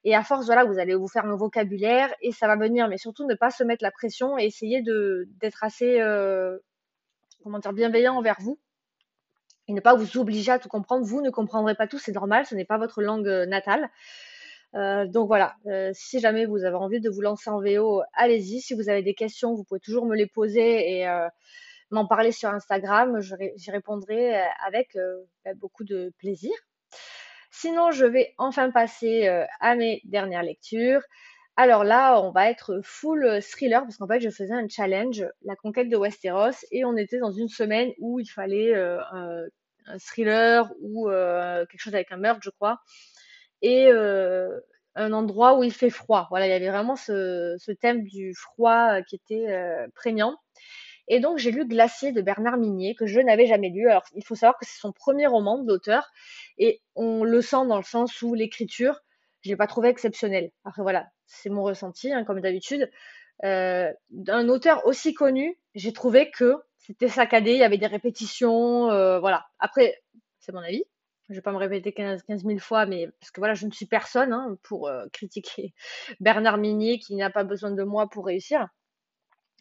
Et 0.04 0.16
à 0.16 0.24
force, 0.24 0.46
voilà, 0.48 0.66
vous 0.66 0.80
allez 0.80 0.96
vous 0.96 1.08
faire 1.08 1.26
un 1.26 1.36
vocabulaire 1.36 2.14
et 2.22 2.32
ça 2.32 2.48
va 2.48 2.56
venir. 2.58 2.88
Mais 2.90 2.98
surtout, 2.98 3.26
ne 3.26 3.36
pas 3.36 3.50
se 3.50 3.64
mettre 3.64 3.84
la 3.84 3.92
pression 3.92 4.38
et 4.38 4.46
essayer 4.46 4.82
d'être 4.82 5.64
assez, 5.64 6.02
comment 7.44 7.60
dire, 7.60 7.74
bienveillant 7.74 8.16
envers 8.16 8.38
vous 8.40 8.60
et 9.70 9.74
ne 9.74 9.80
pas 9.82 9.96
vous 9.96 10.18
obliger 10.18 10.52
à 10.52 10.60
tout 10.60 10.68
comprendre. 10.68 11.06
Vous 11.06 11.22
ne 11.22 11.30
comprendrez 11.30 11.76
pas 11.76 11.88
tout, 11.88 12.00
c'est 12.00 12.12
normal, 12.12 12.46
ce 12.48 12.56
n'est 12.56 12.66
pas 12.66 12.80
votre 12.80 13.04
langue 13.04 13.28
euh, 13.28 13.46
natale. 13.46 13.90
Euh, 14.76 15.08
donc 15.08 15.28
voilà, 15.28 15.56
euh, 15.66 15.92
si 15.94 16.20
jamais 16.20 16.46
vous 16.46 16.64
avez 16.64 16.76
envie 16.76 17.02
de 17.02 17.10
vous 17.10 17.22
lancer 17.22 17.50
en 17.50 17.60
VO, 17.62 18.02
allez-y. 18.14 18.62
Si 18.62 18.74
vous 18.74 18.90
avez 18.90 19.02
des 19.02 19.14
questions, 19.14 19.54
vous 19.56 19.64
pouvez 19.64 19.80
toujours 19.80 20.06
me 20.06 20.16
les 20.16 20.28
poser 20.28 21.00
et 21.00 21.08
m'en 21.92 22.06
parler 22.06 22.32
sur 22.32 22.50
Instagram. 22.50 23.20
J'y 23.56 23.72
répondrai 23.72 24.40
avec 24.66 24.98
bah, 25.46 25.54
beaucoup 25.56 25.84
de 25.84 26.14
plaisir. 26.18 26.52
Sinon, 27.52 27.92
je 27.92 28.06
vais 28.06 28.34
enfin 28.38 28.70
passer 28.72 29.28
à 29.60 29.76
mes 29.76 30.02
dernières 30.06 30.44
lectures. 30.44 31.02
Alors 31.56 31.84
là, 31.84 32.22
on 32.22 32.32
va 32.32 32.50
être 32.50 32.80
full 32.84 33.42
thriller 33.42 33.82
parce 33.82 33.98
qu'en 33.98 34.08
fait, 34.08 34.22
je 34.22 34.30
faisais 34.30 34.54
un 34.54 34.68
challenge, 34.70 35.26
la 35.42 35.56
conquête 35.56 35.90
de 35.90 35.98
Westeros, 35.98 36.64
et 36.72 36.86
on 36.86 36.96
était 36.96 37.20
dans 37.20 37.32
une 37.32 37.50
semaine 37.50 37.92
où 38.00 38.20
il 38.20 38.28
fallait 38.28 38.74
un 39.90 39.98
thriller 39.98 40.72
ou 40.82 41.10
euh, 41.10 41.66
quelque 41.66 41.82
chose 41.82 41.96
avec 41.96 42.12
un 42.12 42.18
meurtre, 42.18 42.42
je 42.44 42.50
crois, 42.50 42.80
et 43.62 43.88
euh, 43.88 44.60
un 44.96 45.14
endroit 45.14 45.58
où 45.58 45.64
il 45.64 45.74
fait 45.74 45.90
froid. 45.90 46.28
Voilà, 46.30 46.48
il 46.48 46.50
y 46.50 46.54
avait 46.54 46.70
vraiment 46.70 46.96
ce, 46.96 47.72
thème 47.74 48.04
du 48.04 48.34
froid 48.36 48.98
euh, 49.00 49.02
qui 49.02 49.16
était 49.16 49.48
prégnant. 49.96 50.38
Et 51.08 51.20
donc 51.20 51.40
j'ai 51.40 51.52
lu 51.52 51.68
Glacier 51.68 52.12
de 52.12 52.22
Bernard 52.22 52.58
Minier 52.58 52.94
que 52.96 53.08
je 53.08 53.20
n'avais 53.20 53.48
jamais 53.48 53.70
lu. 53.70 53.90
Alors 53.90 54.04
il 54.14 54.24
faut 54.24 54.36
savoir 54.36 54.58
que 54.60 54.66
c'est 54.66 54.80
son 54.80 54.92
premier 54.92 55.26
roman 55.26 55.58
d'auteur 55.58 56.12
et 56.58 56.82
on 56.96 57.24
le 57.24 57.42
sent 57.42 57.66
dans 57.68 57.78
le 57.78 57.84
sens 57.84 58.22
où 58.22 58.36
l'écriture, 58.36 59.02
je 59.42 59.50
l'ai 59.50 59.56
pas 59.56 59.66
trouvé 59.68 59.90
exceptionnelle. 59.90 60.52
Après 60.66 60.84
voilà, 60.84 61.08
c'est 61.26 61.50
mon 61.50 61.64
ressenti 61.64 62.14
hein, 62.14 62.24
comme 62.26 62.42
d'habitude. 62.42 62.92
d'un 63.42 64.50
auteur 64.50 64.86
aussi 64.86 65.14
connu, 65.16 65.58
j'ai 65.74 65.94
trouvé 65.94 66.30
que 66.30 66.58
c'était 66.90 67.08
saccadé, 67.08 67.52
il 67.52 67.60
y 67.60 67.64
avait 67.64 67.78
des 67.78 67.86
répétitions, 67.86 68.90
euh, 68.90 69.20
voilà. 69.20 69.46
Après, 69.60 70.02
c'est 70.40 70.52
mon 70.52 70.62
avis. 70.62 70.84
Je 71.30 71.36
vais 71.36 71.42
pas 71.42 71.52
me 71.52 71.58
répéter 71.58 71.94
15, 71.94 72.24
000 72.28 72.60
fois, 72.60 72.86
mais 72.86 73.08
parce 73.20 73.32
que 73.32 73.40
voilà, 73.40 73.54
je 73.54 73.66
ne 73.66 73.72
suis 73.72 73.86
personne 73.86 74.34
hein, 74.34 74.58
pour 74.64 74.88
euh, 74.88 75.06
critiquer 75.14 75.74
Bernard 76.20 76.58
Minier 76.58 77.00
qui 77.00 77.16
n'a 77.16 77.30
pas 77.30 77.44
besoin 77.44 77.72
de 77.72 77.84
moi 77.84 78.10
pour 78.10 78.26
réussir. 78.26 78.68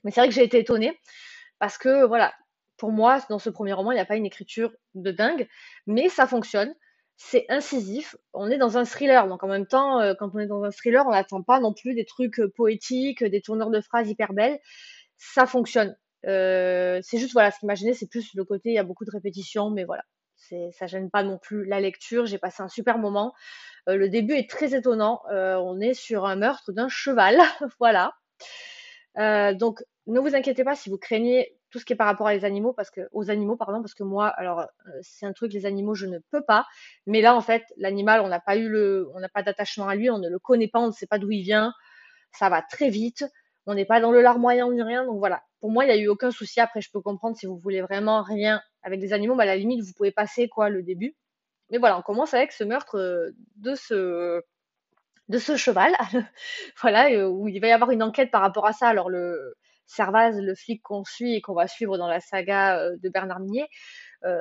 Mais 0.05 0.11
c'est 0.11 0.20
vrai 0.20 0.29
que 0.29 0.35
j'ai 0.35 0.44
été 0.44 0.59
étonnée 0.59 0.99
parce 1.59 1.76
que 1.76 2.05
voilà, 2.06 2.32
pour 2.76 2.93
moi, 2.93 3.20
dans 3.29 3.38
ce 3.38 3.50
premier 3.50 3.73
roman, 3.73 3.93
il 3.93 3.97
n'y 3.97 4.00
a 4.00 4.06
pas 4.06 4.17
une 4.17 4.26
écriture 4.26 4.73
de 4.94 5.11
dingue, 5.11 5.49
mais 5.87 6.09
ça 6.09 6.26
fonctionne. 6.26 6.75
C'est 7.17 7.47
incisif. 7.49 8.15
On 8.32 8.49
est 8.49 8.59
dans 8.59 8.79
un 8.79 8.85
thriller, 8.85 9.26
donc 9.26 9.43
en 9.43 9.49
même 9.49 9.67
temps, 9.67 10.00
euh, 10.00 10.15
quand 10.15 10.31
on 10.35 10.38
est 10.38 10.47
dans 10.47 10.62
un 10.62 10.70
thriller, 10.70 11.05
on 11.06 11.11
n'attend 11.11 11.43
pas 11.43 11.59
non 11.59 11.75
plus 11.75 11.94
des 11.94 12.05
trucs 12.05 12.41
poétiques, 12.56 13.25
des 13.25 13.41
tourneurs 13.41 13.70
de 13.70 13.81
phrases 13.81 14.09
hyper 14.09 14.32
belles. 14.32 14.61
Ça 15.17 15.47
fonctionne. 15.47 15.97
Euh, 16.26 17.00
c'est 17.03 17.19
juste, 17.19 17.32
voilà, 17.32 17.50
ce 17.50 17.59
qui 17.59 17.67
m'a 17.67 17.75
gêné, 17.75 17.94
c'est 17.94 18.09
plus 18.09 18.35
le 18.35 18.44
côté, 18.44 18.70
il 18.70 18.75
y 18.75 18.79
a 18.79 18.85
beaucoup 18.85 19.05
de 19.05 19.11
répétitions, 19.11 19.70
mais 19.70 19.85
voilà, 19.85 20.05
ça 20.73 20.87
gêne 20.87 21.11
pas 21.11 21.23
non 21.23 21.38
plus 21.38 21.64
la 21.64 21.81
lecture. 21.81 22.26
J'ai 22.26 22.38
passé 22.38 22.62
un 22.62 22.69
super 22.69 22.99
moment. 22.99 23.35
Euh, 23.88 23.96
le 23.96 24.08
début 24.08 24.35
est 24.35 24.49
très 24.49 24.75
étonnant. 24.75 25.23
Euh, 25.31 25.56
on 25.56 25.81
est 25.81 25.94
sur 25.94 26.26
un 26.26 26.37
meurtre 26.37 26.73
d'un 26.73 26.88
cheval, 26.88 27.38
voilà. 27.79 28.14
donc, 29.55 29.82
ne 30.06 30.20
vous 30.20 30.35
inquiétez 30.35 30.64
pas 30.64 30.75
si 30.75 30.88
vous 30.88 30.96
craignez 30.96 31.55
tout 31.70 31.79
ce 31.79 31.85
qui 31.85 31.93
est 31.93 31.96
par 31.96 32.06
rapport 32.06 32.26
à 32.26 32.35
les 32.35 32.46
animaux, 32.46 32.73
parce 32.73 32.90
que 32.90 33.02
aux 33.12 33.31
animaux, 33.31 33.56
pardon, 33.56 33.82
parce 33.82 33.93
que 33.93 34.02
moi, 34.02 34.29
alors 34.29 34.64
c'est 35.02 35.26
un 35.26 35.35
truc, 35.35 35.52
les 35.52 35.67
animaux, 35.67 35.94
je 35.94 36.06
ne 36.06 36.19
peux 36.31 36.43
pas. 36.43 36.67
Mais 37.06 37.20
là, 37.20 37.34
en 37.34 37.43
fait, 37.43 37.64
l'animal, 37.76 38.23
on 38.23 38.29
n'a 38.29 38.41
pas 38.41 38.56
eu 38.56 38.69
le, 38.69 39.11
on 39.14 39.20
n'a 39.20 39.29
pas 39.29 39.43
d'attachement 39.43 39.88
à 39.88 39.94
lui, 39.94 40.08
on 40.11 40.19
ne 40.19 40.31
le 40.31 40.38
connaît 40.38 40.69
pas, 40.69 40.79
on 40.79 40.87
ne 40.87 40.93
sait 40.93 41.06
pas 41.06 41.19
d'où 41.19 41.31
il 41.31 41.43
vient. 41.43 41.75
Ça 42.32 42.49
va 42.49 42.62
très 42.62 42.88
vite. 42.88 43.25
On 43.67 43.75
n'est 43.75 43.84
pas 43.84 44.00
dans 44.00 44.12
le 44.12 44.23
larmoyant 44.23 44.70
ni 44.73 44.82
rien, 44.82 45.05
donc 45.05 45.19
voilà. 45.19 45.43
Pour 45.60 45.70
moi, 45.70 45.84
il 45.84 45.88
n'y 45.88 45.93
a 45.93 45.96
eu 45.96 46.08
aucun 46.08 46.31
souci. 46.31 46.60
Après, 46.60 46.81
je 46.81 46.90
peux 46.90 47.00
comprendre 47.00 47.37
si 47.37 47.46
vous 47.46 47.58
voulez 47.58 47.81
vraiment 47.81 48.22
rien 48.22 48.62
avec 48.82 49.00
des 49.00 49.12
animaux, 49.12 49.34
bah, 49.34 49.43
à 49.43 49.46
la 49.46 49.56
limite, 49.56 49.82
vous 49.84 49.93
pouvez 49.93 50.12
passer 50.12 50.49
quoi 50.49 50.69
le 50.69 50.82
début. 50.82 51.16
Mais 51.70 51.78
voilà, 51.78 51.99
on 51.99 52.02
commence 52.02 52.34
avec 52.34 52.52
ce 52.52 52.64
meurtre 52.64 52.96
euh, 52.99 53.31
de 53.56 53.75
ce 53.75 54.43
de 55.28 55.38
ce 55.38 55.56
cheval, 55.56 55.94
voilà, 56.81 57.10
euh, 57.10 57.28
où 57.28 57.49
il 57.49 57.60
va 57.60 57.69
y 57.69 57.72
avoir 57.72 57.91
une 57.91 58.03
enquête 58.03 58.31
par 58.31 58.41
rapport 58.41 58.67
à 58.67 58.72
ça. 58.72 58.88
Alors 58.88 59.10
le 59.10 59.55
Servaz, 59.86 60.41
le 60.41 60.55
flic 60.55 60.82
qu'on 60.82 61.05
suit 61.05 61.34
et 61.34 61.43
qu'on 61.43 61.55
va 61.55 61.69
suivre 61.69 61.98
dans 61.98 62.08
la 62.08 62.20
saga 62.20 62.79
euh, 62.79 62.96
de 63.03 63.08
Bernard 63.10 63.41
Minier, 63.41 63.69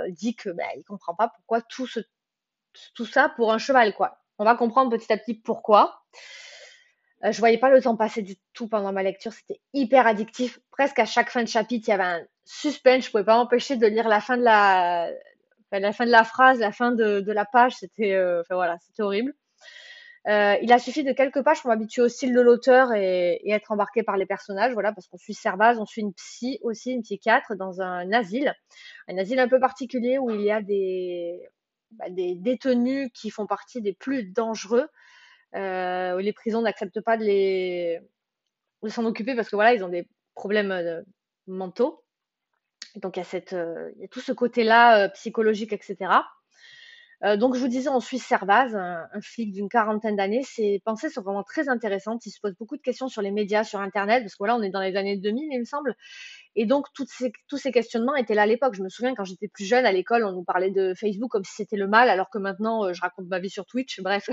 dit 0.10 0.36
que 0.36 0.50
bah, 0.50 0.64
il 0.76 0.84
comprend 0.84 1.14
pas 1.14 1.30
pourquoi 1.30 1.62
tout 1.62 1.88
ce 1.88 2.00
tout 2.96 3.06
ça 3.06 3.30
pour 3.36 3.52
un 3.52 3.58
cheval, 3.58 3.94
quoi. 3.94 4.20
On 4.40 4.46
va 4.46 4.56
comprendre 4.56 4.96
petit 4.96 5.12
à 5.12 5.18
petit 5.18 5.34
pourquoi. 5.34 6.02
Euh, 7.24 7.32
je 7.32 7.40
voyais 7.40 7.58
pas 7.58 7.70
le 7.70 7.82
temps 7.82 7.96
passer 7.96 8.22
du 8.22 8.36
tout 8.54 8.68
pendant 8.68 8.92
ma 8.92 9.04
lecture. 9.04 9.34
C'était 9.34 9.60
hyper 9.74 10.06
addictif. 10.08 10.60
Presque 10.72 11.00
à 11.00 11.06
chaque 11.06 11.30
fin 11.30 11.44
de 11.44 11.48
chapitre, 11.48 11.88
il 11.88 11.92
y 11.92 11.94
avait 11.94 12.04
un 12.04 12.22
suspense. 12.46 13.06
Je 13.06 13.12
pouvais 13.12 13.24
pas 13.24 13.38
m'empêcher 13.38 13.76
de 13.76 13.88
lire 13.88 14.08
la 14.08 14.22
fin 14.22 14.38
de 14.38 14.44
la, 14.44 15.10
fin 15.72 16.06
de 16.06 16.12
la 16.12 16.24
phrase, 16.24 16.60
la 16.60 16.72
fin 16.72 16.92
de, 16.92 17.24
la 17.32 17.46
page. 17.46 17.74
C'était, 17.74 18.14
euh, 18.14 18.44
voilà, 18.50 18.78
c'était 18.80 19.02
horrible. 19.02 19.34
Euh, 20.28 20.58
il 20.62 20.74
a 20.74 20.80
suffi 20.80 21.06
de 21.06 21.14
quelques 21.14 21.42
pages 21.42 21.62
pour 21.62 21.70
m'habituer 21.70 22.02
au 22.02 22.10
style 22.10 22.34
de 22.34 22.42
l'auteur 22.42 22.94
et, 22.94 23.40
et, 23.46 23.52
être 23.52 23.72
embarqué 23.72 24.04
par 24.04 24.18
les 24.18 24.26
personnages, 24.26 24.74
voilà, 24.74 24.92
parce 24.92 25.08
qu'on 25.08 25.18
suit 25.18 25.34
Servaz, 25.34 25.80
on 25.80 25.86
suit 25.86 26.02
une 26.02 26.14
psy 26.14 26.60
aussi, 26.64 26.92
une 26.92 27.02
psychiatre 27.02 27.56
dans 27.56 27.80
un 27.80 28.12
asile, 28.12 28.54
un 29.08 29.18
asile 29.18 29.40
un 29.40 29.48
peu 29.48 29.58
particulier 29.58 30.18
où 30.18 30.30
il 30.30 30.42
y 30.42 30.52
a 30.52 30.62
des, 30.62 31.48
bah, 31.92 32.10
des 32.10 32.36
détenus 32.36 33.10
qui 33.14 33.30
font 33.30 33.48
partie 33.48 33.82
des 33.82 33.94
plus 33.94 34.26
dangereux 34.26 34.90
euh, 35.56 36.22
les 36.22 36.34
prisons 36.34 36.62
n'acceptent 36.62 37.02
pas 37.02 37.18
de 37.18 37.24
les 37.24 38.00
s'en 38.90 39.06
occuper 39.06 39.36
parce 39.36 39.50
que 39.50 39.56
voilà, 39.56 39.74
ils 39.74 39.84
ont 39.84 39.90
des 39.90 40.08
problèmes 40.34 40.72
euh, 40.72 41.02
mentaux. 41.48 42.04
Donc 42.96 43.18
il 43.18 43.20
y 43.20 43.22
a 43.22 43.26
cette, 43.26 43.54
euh, 43.54 43.92
il 43.96 44.02
y 44.02 44.06
a 44.06 44.08
tout 44.08 44.22
ce 44.22 44.32
côté-là 44.32 45.10
psychologique, 45.10 45.74
etc. 45.74 46.12
donc 47.38 47.56
je 47.56 47.60
vous 47.60 47.68
disais, 47.68 47.90
on 47.90 48.00
suit 48.00 48.20
Servaz, 48.20 48.76
un, 48.76 49.22
flic 49.22 49.52
d'une 49.52 49.70
quarantaine 49.70 50.16
d'années. 50.16 50.44
Ses 50.44 50.82
pensées 50.86 51.10
sont 51.10 51.24
vraiment 51.24 51.44
très 51.44 51.68
intéressantes. 51.68 52.26
Il 52.26 52.32
se 52.32 52.40
pose 52.40 52.54
beaucoup 52.56 52.78
de 52.78 52.82
questions 52.82 53.08
sur 53.08 53.22
les 53.22 53.32
médias, 53.32 53.64
sur 53.64 53.80
Internet, 53.82 54.24
parce 54.24 54.34
que 54.34 54.40
voilà, 54.40 54.56
on 54.56 54.62
est 54.62 54.70
dans 54.70 54.82
les 54.82 54.96
années 54.96 55.18
2000, 55.18 55.50
il 55.52 55.60
me 55.60 55.66
semble. 55.66 55.96
Et 56.60 56.66
donc, 56.66 56.88
toutes 56.96 57.10
ces, 57.10 57.32
tous 57.48 57.58
ces 57.58 57.72
questionnements 57.72 58.16
étaient 58.16 58.34
là 58.34 58.42
à 58.42 58.46
l'époque. 58.48 58.74
Je 58.74 58.82
me 58.82 58.90
souviens 58.90 59.14
quand 59.14 59.24
j'étais 59.24 59.48
plus 59.48 59.64
jeune 59.64 59.86
à 59.86 59.92
l'école, 59.92 60.26
on 60.26 60.32
nous 60.32 60.44
parlait 60.44 60.72
de 60.72 60.96
Facebook 60.96 61.30
comme 61.30 61.44
si 61.44 61.54
c'était 61.54 61.78
le 61.78 61.88
mal, 61.88 62.10
alors 62.10 62.32
que 62.32 62.40
maintenant, 62.40 62.84
euh, 62.84 62.94
je 62.94 63.02
raconte 63.02 63.28
ma 63.28 63.38
vie 63.38 63.52
sur 63.52 63.68
Twitch, 63.68 64.02
bref. 64.02 64.28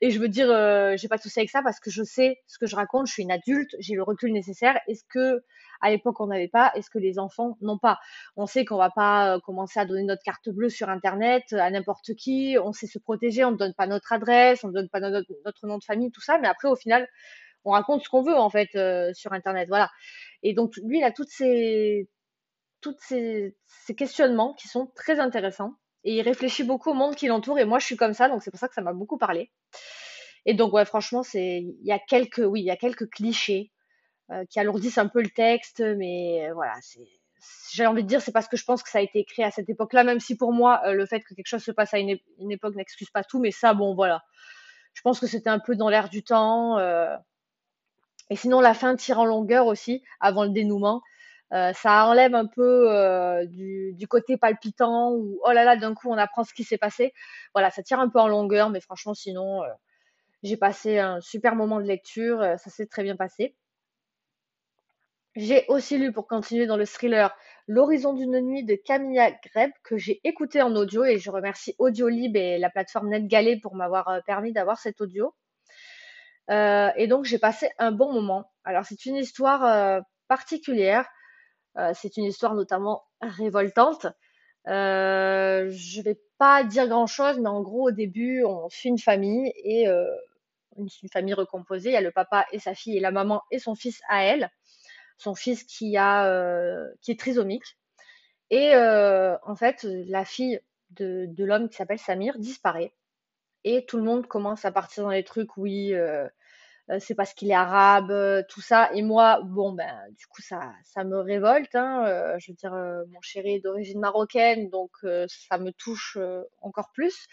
et 0.00 0.10
je 0.10 0.18
veux 0.18 0.28
dire, 0.28 0.50
euh, 0.50 0.96
j'ai 0.96 1.06
pas 1.06 1.18
de 1.18 1.22
souci 1.22 1.38
avec 1.38 1.50
ça 1.50 1.62
parce 1.62 1.78
que 1.78 1.88
je 1.88 2.02
sais 2.02 2.42
ce 2.48 2.58
que 2.58 2.66
je 2.66 2.74
raconte, 2.74 3.06
je 3.06 3.12
suis 3.12 3.22
une 3.22 3.30
adulte, 3.30 3.70
j'ai 3.78 3.94
le 3.94 4.02
recul 4.02 4.32
nécessaire. 4.32 4.76
Est-ce 4.88 5.04
que 5.08 5.44
à 5.80 5.90
l'époque 5.90 6.18
on 6.20 6.26
n'avait 6.26 6.48
pas? 6.48 6.72
Est-ce 6.74 6.90
que 6.90 6.98
les 6.98 7.20
enfants 7.20 7.56
n'ont 7.60 7.78
pas? 7.78 8.00
On 8.34 8.46
sait 8.46 8.64
qu'on 8.64 8.76
va 8.76 8.90
pas 8.90 9.36
euh, 9.36 9.38
commencer 9.38 9.78
à 9.78 9.84
donner 9.84 10.02
notre 10.02 10.24
carte 10.24 10.48
bleue 10.48 10.68
sur 10.68 10.88
Internet 10.88 11.44
à 11.52 11.70
n'importe 11.70 12.14
qui. 12.14 12.56
On 12.60 12.72
sait 12.72 12.88
se 12.88 12.98
protéger, 12.98 13.44
on 13.44 13.52
ne 13.52 13.56
donne 13.56 13.74
pas 13.74 13.86
notre 13.86 14.12
adresse, 14.12 14.64
on 14.64 14.68
ne 14.68 14.72
donne 14.72 14.88
pas 14.88 14.98
notre, 14.98 15.66
nom 15.66 15.78
de 15.78 15.84
famille, 15.84 16.10
tout 16.10 16.20
ça. 16.20 16.38
Mais 16.38 16.48
après, 16.48 16.68
au 16.68 16.74
final, 16.76 17.06
on 17.64 17.70
raconte 17.70 18.02
ce 18.02 18.08
qu'on 18.08 18.22
veut 18.22 18.36
en 18.36 18.50
fait 18.50 18.68
euh, 18.74 19.12
sur 19.12 19.32
internet 19.32 19.68
voilà 19.68 19.90
et 20.46 20.54
donc 20.54 20.76
lui 20.76 20.98
il 20.98 21.04
a 21.04 21.10
toutes 21.10 21.30
ces 21.30 22.08
toutes 22.80 23.00
ces, 23.00 23.56
questionnements 23.96 24.54
qui 24.54 24.68
sont 24.68 24.86
très 24.94 25.18
intéressants. 25.18 25.74
Et 26.04 26.18
il 26.18 26.20
réfléchit 26.20 26.62
beaucoup 26.62 26.90
au 26.90 26.94
monde 26.94 27.16
qui 27.16 27.26
l'entoure. 27.26 27.58
Et 27.58 27.64
moi 27.64 27.80
je 27.80 27.86
suis 27.86 27.96
comme 27.96 28.14
ça 28.14 28.28
donc 28.28 28.42
c'est 28.44 28.52
pour 28.52 28.60
ça 28.60 28.68
que 28.68 28.74
ça 28.74 28.80
m'a 28.80 28.92
beaucoup 28.92 29.18
parlé. 29.18 29.50
Et 30.44 30.54
donc 30.54 30.72
ouais 30.72 30.84
franchement 30.84 31.24
c'est 31.24 31.58
il 31.58 31.84
y 31.84 31.90
a 31.90 31.98
quelques 31.98 32.38
oui 32.38 32.60
il 32.60 32.66
y 32.66 32.70
a 32.70 32.76
quelques 32.76 33.10
clichés 33.10 33.72
euh, 34.30 34.44
qui 34.48 34.60
alourdissent 34.60 34.98
un 34.98 35.08
peu 35.08 35.20
le 35.20 35.30
texte 35.30 35.80
mais 35.80 36.48
euh, 36.48 36.54
voilà 36.54 36.74
j'ai 37.72 37.86
envie 37.86 38.04
de 38.04 38.08
dire 38.08 38.22
c'est 38.22 38.32
parce 38.32 38.46
que 38.46 38.56
je 38.56 38.64
pense 38.64 38.84
que 38.84 38.88
ça 38.88 38.98
a 38.98 39.02
été 39.02 39.18
écrit 39.18 39.42
à 39.42 39.50
cette 39.50 39.68
époque-là 39.68 40.04
même 40.04 40.20
si 40.20 40.36
pour 40.36 40.52
moi 40.52 40.92
le 40.92 41.06
fait 41.06 41.20
que 41.20 41.34
quelque 41.34 41.48
chose 41.48 41.64
se 41.64 41.72
passe 41.72 41.92
à 41.92 41.98
une, 41.98 42.18
époque 42.50 42.76
n'excuse 42.76 43.10
pas 43.10 43.24
tout 43.24 43.40
mais 43.40 43.50
ça 43.50 43.74
bon 43.74 43.96
voilà. 43.96 44.22
Je 44.94 45.02
pense 45.02 45.18
que 45.18 45.26
c'était 45.26 45.50
un 45.50 45.58
peu 45.58 45.74
dans 45.74 45.88
l'air 45.88 46.08
du 46.08 46.22
temps 46.22 46.78
et 48.30 48.36
sinon, 48.36 48.60
la 48.60 48.74
fin 48.74 48.96
tire 48.96 49.20
en 49.20 49.24
longueur 49.24 49.66
aussi, 49.66 50.02
avant 50.20 50.44
le 50.44 50.50
dénouement. 50.50 51.02
Euh, 51.52 51.72
ça 51.72 52.06
enlève 52.06 52.34
un 52.34 52.46
peu 52.46 52.90
euh, 52.90 53.46
du, 53.46 54.06
côté 54.08 54.36
palpitant 54.36 55.12
où 55.12 55.38
oh 55.44 55.52
là 55.52 55.62
là 55.62 55.76
d'un 55.76 55.94
coup 55.94 56.10
on 56.10 56.18
apprend 56.18 56.42
ce 56.44 56.52
qui 56.52 56.64
s'est 56.64 56.78
passé. 56.78 57.12
Voilà, 57.54 57.70
ça 57.70 57.82
tire 57.82 58.00
un 58.00 58.08
peu 58.08 58.18
en 58.18 58.28
longueur, 58.28 58.70
mais 58.70 58.80
franchement 58.80 59.14
sinon 59.14 59.62
euh, 59.62 59.68
j'ai 60.42 60.56
passé 60.56 60.98
un 60.98 61.20
super 61.20 61.54
moment 61.54 61.80
de 61.80 61.86
lecture, 61.86 62.40
ça 62.58 62.70
s'est 62.70 62.86
très 62.86 63.02
bien 63.04 63.16
passé. 63.16 63.54
J'ai 65.36 65.66
aussi 65.68 65.98
lu 65.98 66.12
pour 66.12 66.26
continuer 66.26 66.66
dans 66.66 66.76
le 66.76 66.86
thriller 66.86 67.36
L'horizon 67.68 68.14
d'une 68.14 68.40
nuit 68.40 68.64
de 68.64 68.74
Camilla 68.74 69.30
Greb 69.30 69.70
que 69.84 69.96
j'ai 69.96 70.20
écouté 70.24 70.62
en 70.62 70.74
audio 70.74 71.04
et 71.04 71.18
je 71.18 71.30
remercie 71.30 71.74
Audiolib 71.78 72.36
et 72.36 72.58
la 72.58 72.70
plateforme 72.70 73.10
NetGalley 73.10 73.60
pour 73.60 73.74
m'avoir 73.74 74.22
permis 74.24 74.52
d'avoir 74.52 74.78
cet 74.78 75.00
audio. 75.00 75.34
Euh, 76.50 76.90
et 76.96 77.06
donc 77.06 77.24
j'ai 77.24 77.38
passé 77.38 77.70
un 77.78 77.92
bon 77.92 78.12
moment. 78.12 78.50
Alors 78.64 78.84
c'est 78.84 79.06
une 79.06 79.16
histoire 79.16 79.64
euh, 79.64 80.00
particulière. 80.28 81.06
Euh, 81.76 81.92
c'est 81.94 82.16
une 82.16 82.24
histoire 82.24 82.54
notamment 82.54 83.04
révoltante. 83.20 84.06
je 84.66 86.02
vais 86.02 86.20
pas 86.38 86.64
dire 86.64 86.88
grand 86.88 87.06
chose, 87.06 87.38
mais 87.38 87.48
en 87.48 87.62
gros 87.62 87.88
au 87.88 87.90
début 87.90 88.44
on 88.44 88.68
suit 88.68 88.88
une 88.90 88.98
famille 88.98 89.52
et 89.56 89.86
une, 90.76 90.88
famille 91.12 91.34
recomposée. 91.34 91.90
Il 91.90 91.94
y 91.94 91.96
a 91.96 92.00
le 92.00 92.12
papa 92.12 92.46
et 92.52 92.58
sa 92.58 92.74
fille 92.74 92.96
et 92.96 93.00
la 93.00 93.10
maman 93.10 93.42
et 93.50 93.58
son 93.58 93.74
fils 93.74 94.00
à 94.08 94.24
elle. 94.24 94.50
Son 95.18 95.34
fils 95.34 95.64
qui 95.64 95.96
a 95.96 96.86
qui 97.02 97.12
est 97.12 97.18
trisomique. 97.20 97.76
Et 98.50 98.74
en 98.76 99.56
fait 99.56 99.84
la 99.84 100.24
fille 100.24 100.60
de 100.90 101.44
l'homme 101.44 101.68
qui 101.68 101.76
s'appelle 101.76 101.98
Samir 101.98 102.38
disparaît 102.38 102.92
et 103.66 103.84
tout 103.84 103.96
le 103.96 104.04
monde 104.04 104.28
commence 104.28 104.64
à 104.64 104.70
partir 104.70 105.02
dans 105.02 105.10
les 105.10 105.24
trucs, 105.24 105.56
oui, 105.56 105.92
euh, 105.92 106.28
euh, 106.90 106.98
c'est 107.00 107.16
parce 107.16 107.34
qu'il 107.34 107.50
est 107.50 107.54
arabe, 107.54 108.12
euh, 108.12 108.42
tout 108.48 108.60
ça. 108.60 108.88
Et 108.94 109.02
moi, 109.02 109.40
bon, 109.42 109.72
ben, 109.72 109.92
du 110.16 110.26
coup, 110.28 110.40
ça, 110.40 110.72
ça 110.84 111.02
me 111.02 111.18
révolte. 111.18 111.74
Hein, 111.74 112.38
je 112.38 112.52
veux 112.52 112.56
dire, 112.56 112.72
mon 113.08 113.20
chéri 113.22 113.56
est 113.56 113.60
d'origine 113.60 113.98
marocaine, 113.98 114.70
donc 114.70 114.92
ça 115.28 115.58
me 115.58 115.72
touche 115.72 116.16
encore 116.62 116.92
plus. 116.94 117.26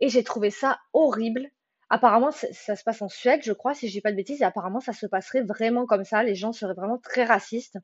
Et 0.00 0.08
j'ai 0.08 0.24
trouvé 0.24 0.50
ça 0.50 0.80
horrible. 0.92 1.48
Apparemment, 1.90 2.32
ça 2.32 2.74
se 2.74 2.82
passe 2.82 3.02
en 3.02 3.08
Suède, 3.08 3.42
je 3.44 3.52
crois, 3.52 3.74
si 3.74 3.86
je 3.86 3.92
dis 3.92 4.00
pas 4.00 4.10
de 4.10 4.16
bêtises. 4.16 4.42
Et 4.42 4.44
apparemment, 4.44 4.80
ça 4.80 4.92
se 4.92 5.06
passerait 5.06 5.42
vraiment 5.42 5.86
comme 5.86 6.04
ça. 6.04 6.24
Les 6.24 6.34
gens 6.34 6.52
seraient 6.52 6.74
vraiment 6.74 6.98
très 6.98 7.24
racistes. 7.24 7.78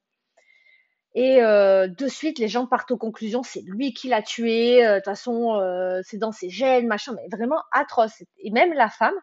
Et 1.15 1.43
euh, 1.43 1.89
de 1.89 2.07
suite, 2.07 2.39
les 2.39 2.49
gens 2.49 2.67
partent 2.67 2.91
aux 2.91 2.99
conclusions, 2.99 3.43
c'est 3.43 3.63
lui 3.63 3.95
qui 3.95 4.09
l'a 4.09 4.23
tué, 4.23 4.85
euh, 4.85 4.95
de 4.95 4.97
toute 4.99 5.07
façon, 5.07 5.55
euh, 5.57 6.01
c'est 6.05 6.19
dans 6.19 6.33
ses 6.33 6.51
gènes, 6.51 6.87
machin, 6.87 7.15
mais 7.17 7.29
vraiment 7.35 7.63
atroce. 7.73 8.23
Et 8.39 8.51
même 8.51 8.73
la 8.75 8.91
femme, 8.91 9.15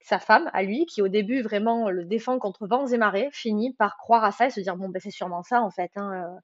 sa 0.00 0.18
femme, 0.18 0.50
à 0.54 0.62
lui, 0.62 0.86
qui 0.86 1.02
au 1.02 1.08
début 1.08 1.42
vraiment 1.42 1.90
le 1.90 2.06
défend 2.06 2.38
contre 2.38 2.66
vents 2.66 2.86
et 2.86 2.96
marées, 2.96 3.28
finit 3.32 3.74
par 3.74 3.98
croire 3.98 4.24
à 4.24 4.32
ça 4.32 4.46
et 4.46 4.50
se 4.50 4.60
dire, 4.60 4.76
bon, 4.76 4.88
ben 4.88 4.98
c'est 4.98 5.10
sûrement 5.10 5.42
ça, 5.42 5.60
en 5.60 5.70
fait. 5.70 5.90
Hein, 5.96 6.38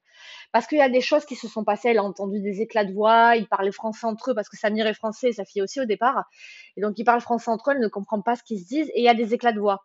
parce 0.52 0.66
qu'il 0.66 0.78
y 0.78 0.82
a 0.82 0.90
des 0.90 1.00
choses 1.00 1.24
qui 1.24 1.36
se 1.36 1.48
sont 1.48 1.64
passées, 1.64 1.88
elle 1.88 1.98
a 1.98 2.04
entendu 2.04 2.40
des 2.40 2.60
éclats 2.60 2.84
de 2.84 2.92
voix, 2.92 3.34
ils 3.34 3.48
parlaient 3.48 3.72
français 3.72 4.06
entre 4.06 4.32
eux, 4.32 4.34
parce 4.34 4.50
que 4.50 4.58
Samir 4.58 4.86
est 4.86 4.94
français, 4.94 5.32
sa 5.32 5.46
fille 5.46 5.62
aussi 5.62 5.80
au 5.80 5.86
départ. 5.86 6.24
Et 6.76 6.82
donc, 6.82 6.98
ils 6.98 7.04
parlent 7.04 7.22
français 7.22 7.50
entre 7.50 7.70
eux, 7.70 7.74
elle 7.74 7.80
ne 7.80 7.88
comprend 7.88 8.20
pas 8.20 8.36
ce 8.36 8.42
qu'ils 8.42 8.60
se 8.60 8.66
disent, 8.66 8.90
et 8.90 9.00
il 9.00 9.04
y 9.04 9.08
a 9.08 9.14
des 9.14 9.32
éclats 9.32 9.52
de 9.52 9.60
voix. 9.60 9.84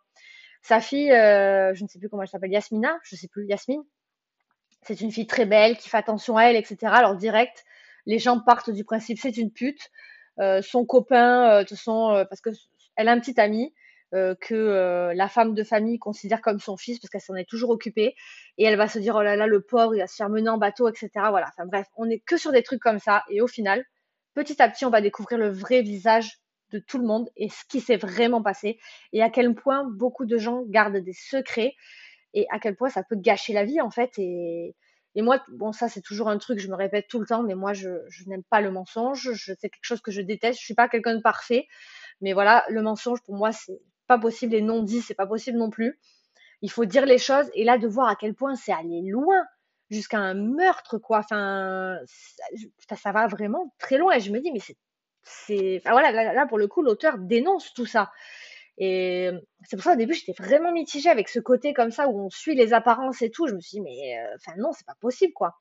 Sa 0.63 0.81
fille, 0.81 1.09
je 1.09 1.81
ne 1.81 1.87
sais 1.87 1.97
plus 1.97 2.09
comment 2.09 2.23
elle 2.23 2.29
s'appelle, 2.29 2.51
Yasmina, 2.51 2.99
je 3.03 3.15
ne 3.15 3.19
sais 3.19 3.29
plus, 3.29 3.47
Yasmine, 3.47 3.81
c'est 4.83 5.01
une 5.01 5.11
fille 5.11 5.27
très 5.27 5.45
belle, 5.45 5.77
qui 5.77 5.89
fait 5.89 5.97
attention 5.97 6.37
à 6.37 6.45
elle, 6.45 6.55
etc. 6.55 6.77
Alors 6.87 7.15
direct, 7.15 7.63
les 8.05 8.19
gens 8.19 8.39
partent 8.39 8.71
du 8.71 8.83
principe 8.83 9.19
c'est 9.19 9.37
une 9.37 9.51
pute. 9.51 9.91
Euh, 10.39 10.61
son 10.61 10.85
copain, 10.85 11.49
euh, 11.49 11.59
de 11.59 11.67
toute 11.67 11.77
façon, 11.77 12.11
euh, 12.11 12.25
parce 12.25 12.41
que 12.41 12.49
elle 12.95 13.07
a 13.07 13.11
un 13.11 13.19
petit 13.19 13.39
ami 13.39 13.73
que 14.41 15.13
la 15.15 15.29
femme 15.29 15.53
de 15.53 15.63
famille 15.63 15.97
considère 15.97 16.41
comme 16.41 16.59
son 16.59 16.75
fils 16.75 16.99
parce 16.99 17.09
qu'elle 17.09 17.21
s'en 17.21 17.35
est 17.35 17.47
toujours 17.47 17.69
occupée 17.69 18.13
et 18.57 18.65
elle 18.65 18.75
va 18.75 18.89
se 18.89 18.99
dire 18.99 19.15
oh 19.15 19.21
là 19.21 19.37
là 19.37 19.47
le 19.47 19.61
pauvre 19.61 19.95
il 19.95 19.99
va 19.99 20.07
se 20.07 20.17
faire 20.17 20.27
mener 20.27 20.49
en 20.49 20.57
bateau 20.57 20.89
etc. 20.89 21.09
Voilà. 21.29 21.47
Enfin 21.47 21.65
bref, 21.65 21.87
on 21.95 22.09
est 22.09 22.19
que 22.19 22.35
sur 22.35 22.51
des 22.51 22.61
trucs 22.61 22.81
comme 22.81 22.99
ça 22.99 23.23
et 23.29 23.39
au 23.39 23.47
final, 23.47 23.85
petit 24.33 24.61
à 24.61 24.67
petit, 24.67 24.83
on 24.83 24.89
va 24.89 24.99
découvrir 24.99 25.39
le 25.39 25.49
vrai 25.49 25.81
visage 25.81 26.39
de 26.71 26.79
tout 26.79 26.97
le 26.97 27.05
monde 27.05 27.29
et 27.37 27.47
ce 27.47 27.63
qui 27.69 27.79
s'est 27.79 27.95
vraiment 27.95 28.43
passé 28.43 28.79
et 29.13 29.23
à 29.23 29.29
quel 29.29 29.55
point 29.55 29.85
beaucoup 29.89 30.25
de 30.25 30.37
gens 30.37 30.63
gardent 30.67 30.97
des 30.97 31.13
secrets 31.13 31.73
et 32.33 32.47
à 32.49 32.59
quel 32.59 32.75
point 32.75 32.89
ça 32.89 33.03
peut 33.03 33.15
gâcher 33.15 33.53
la 33.53 33.65
vie 33.65 33.81
en 33.81 33.89
fait. 33.89 34.17
Et, 34.17 34.75
moi, 35.15 35.43
bon, 35.49 35.73
ça 35.73 35.89
c'est 35.89 36.01
toujours 36.01 36.29
un 36.29 36.37
truc, 36.37 36.59
je 36.59 36.69
me 36.69 36.75
répète 36.75 37.07
tout 37.09 37.19
le 37.19 37.25
temps, 37.25 37.43
mais 37.43 37.55
moi 37.55 37.73
je, 37.73 37.89
n'aime 38.27 38.43
pas 38.43 38.61
le 38.61 38.71
mensonge, 38.71 39.29
c'est 39.35 39.69
quelque 39.69 39.83
chose 39.83 40.01
que 40.01 40.11
je 40.11 40.21
déteste, 40.21 40.59
je 40.59 40.63
suis 40.63 40.73
pas 40.73 40.87
quelqu'un 40.87 41.15
de 41.15 41.21
parfait, 41.21 41.67
mais 42.21 42.33
voilà, 42.33 42.65
le 42.69 42.81
mensonge 42.81 43.21
pour 43.23 43.35
moi 43.35 43.51
c'est 43.51 43.81
pas 44.07 44.17
possible 44.17 44.53
et 44.55 44.61
non 44.61 44.83
dit, 44.83 45.01
c'est 45.01 45.13
pas 45.13 45.27
possible 45.27 45.57
non 45.57 45.69
plus. 45.69 45.99
Il 46.61 46.71
faut 46.71 46.85
dire 46.85 47.05
les 47.05 47.17
choses 47.17 47.49
et 47.55 47.63
là 47.63 47.77
de 47.77 47.87
voir 47.87 48.07
à 48.07 48.15
quel 48.15 48.35
point 48.35 48.55
c'est 48.55 48.71
allé 48.71 49.01
loin 49.01 49.43
jusqu'à 49.89 50.19
un 50.19 50.33
meurtre 50.33 50.97
quoi. 50.97 51.19
Enfin, 51.19 51.97
ça, 52.95 53.11
va 53.11 53.27
vraiment 53.27 53.73
très 53.79 53.97
loin 53.97 54.13
et 54.13 54.19
je 54.19 54.31
me 54.31 54.39
dis 54.39 54.51
mais 54.51 54.59
c'est 55.23 55.77
enfin 55.77 55.91
voilà 55.91 56.11
là, 56.11 56.33
là 56.33 56.45
pour 56.47 56.57
le 56.57 56.67
coup 56.67 56.81
l'auteur 56.81 57.17
dénonce 57.17 57.73
tout 57.73 57.85
ça 57.85 58.11
et 58.83 59.29
c'est 59.63 59.75
pour 59.75 59.83
ça 59.83 59.93
au 59.93 59.95
début 59.95 60.15
j'étais 60.15 60.33
vraiment 60.41 60.71
mitigée 60.71 61.11
avec 61.11 61.29
ce 61.29 61.39
côté 61.39 61.71
comme 61.71 61.91
ça 61.91 62.07
où 62.07 62.19
on 62.19 62.31
suit 62.31 62.55
les 62.55 62.73
apparences 62.73 63.21
et 63.21 63.29
tout. 63.29 63.45
Je 63.45 63.53
me 63.53 63.61
suis 63.61 63.77
dit 63.77 63.81
mais 63.81 64.17
euh, 64.17 64.35
enfin 64.37 64.57
non 64.57 64.71
c'est 64.73 64.87
pas 64.87 64.95
possible 64.99 65.33
quoi. 65.33 65.55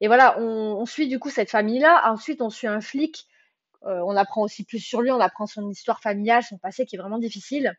Et 0.00 0.06
voilà 0.06 0.38
on, 0.38 0.86
suit 0.86 1.08
du 1.08 1.18
coup 1.18 1.28
cette 1.28 1.50
famille 1.50 1.80
là. 1.80 2.08
Ensuite 2.08 2.40
on 2.40 2.50
suit 2.50 2.68
un 2.68 2.80
flic. 2.80 3.26
Euh, 3.82 4.00
on 4.06 4.14
apprend 4.14 4.42
aussi 4.42 4.64
plus 4.64 4.78
sur 4.78 5.02
lui. 5.02 5.10
On 5.10 5.18
apprend 5.18 5.48
son 5.48 5.68
histoire 5.68 6.00
familiale, 6.00 6.44
son 6.44 6.56
passé 6.56 6.86
qui 6.86 6.94
est 6.94 7.00
vraiment 7.00 7.18
difficile. 7.18 7.74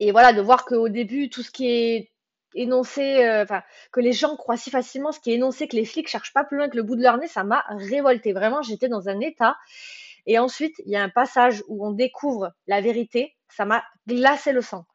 Et 0.00 0.10
voilà 0.10 0.32
de 0.32 0.42
voir 0.42 0.64
qu'au 0.64 0.88
début 0.88 1.30
tout 1.30 1.44
ce 1.44 1.52
qui 1.52 1.68
est 1.68 2.10
énoncé, 2.56 3.24
euh, 3.24 3.44
enfin 3.44 3.62
que 3.92 4.00
les 4.00 4.12
gens 4.12 4.34
croient 4.34 4.56
si 4.56 4.70
facilement 4.70 5.12
ce 5.12 5.20
qui 5.20 5.30
est 5.30 5.34
énoncé, 5.34 5.68
que 5.68 5.76
les 5.76 5.84
flics 5.84 6.08
cherchent 6.08 6.32
pas 6.32 6.42
plus 6.42 6.56
loin 6.56 6.68
que 6.68 6.76
le 6.76 6.82
bout 6.82 6.96
de 6.96 7.02
leur 7.02 7.16
nez, 7.18 7.28
ça 7.28 7.44
m'a 7.44 7.64
révolté. 7.68 8.32
Vraiment 8.32 8.62
j'étais 8.62 8.88
dans 8.88 9.08
un 9.08 9.20
état. 9.20 9.54
Et 10.26 10.38
ensuite, 10.38 10.74
il 10.84 10.90
y 10.90 10.96
a 10.96 11.02
un 11.02 11.08
passage 11.08 11.62
où 11.68 11.86
on 11.86 11.92
découvre 11.92 12.52
la 12.66 12.80
vérité. 12.80 13.35
Ça 13.48 13.64
m'a 13.64 13.84
glacé 14.06 14.52
le 14.52 14.62
sang. 14.62 14.86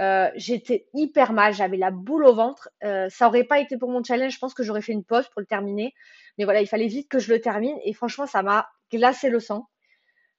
Euh, 0.00 0.28
j'étais 0.34 0.86
hyper 0.92 1.32
mal, 1.32 1.54
j'avais 1.54 1.76
la 1.76 1.90
boule 1.90 2.24
au 2.24 2.34
ventre. 2.34 2.68
Euh, 2.82 3.08
ça 3.10 3.28
aurait 3.28 3.44
pas 3.44 3.60
été 3.60 3.76
pour 3.76 3.90
mon 3.90 4.02
challenge, 4.02 4.32
je 4.32 4.38
pense 4.38 4.54
que 4.54 4.62
j'aurais 4.62 4.82
fait 4.82 4.92
une 4.92 5.04
pause 5.04 5.28
pour 5.28 5.40
le 5.40 5.46
terminer. 5.46 5.94
Mais 6.38 6.44
voilà, 6.44 6.60
il 6.60 6.66
fallait 6.66 6.88
vite 6.88 7.08
que 7.08 7.18
je 7.18 7.32
le 7.32 7.40
termine. 7.40 7.76
Et 7.84 7.92
franchement, 7.92 8.26
ça 8.26 8.42
m'a 8.42 8.68
glacé 8.92 9.30
le 9.30 9.40
sang 9.40 9.68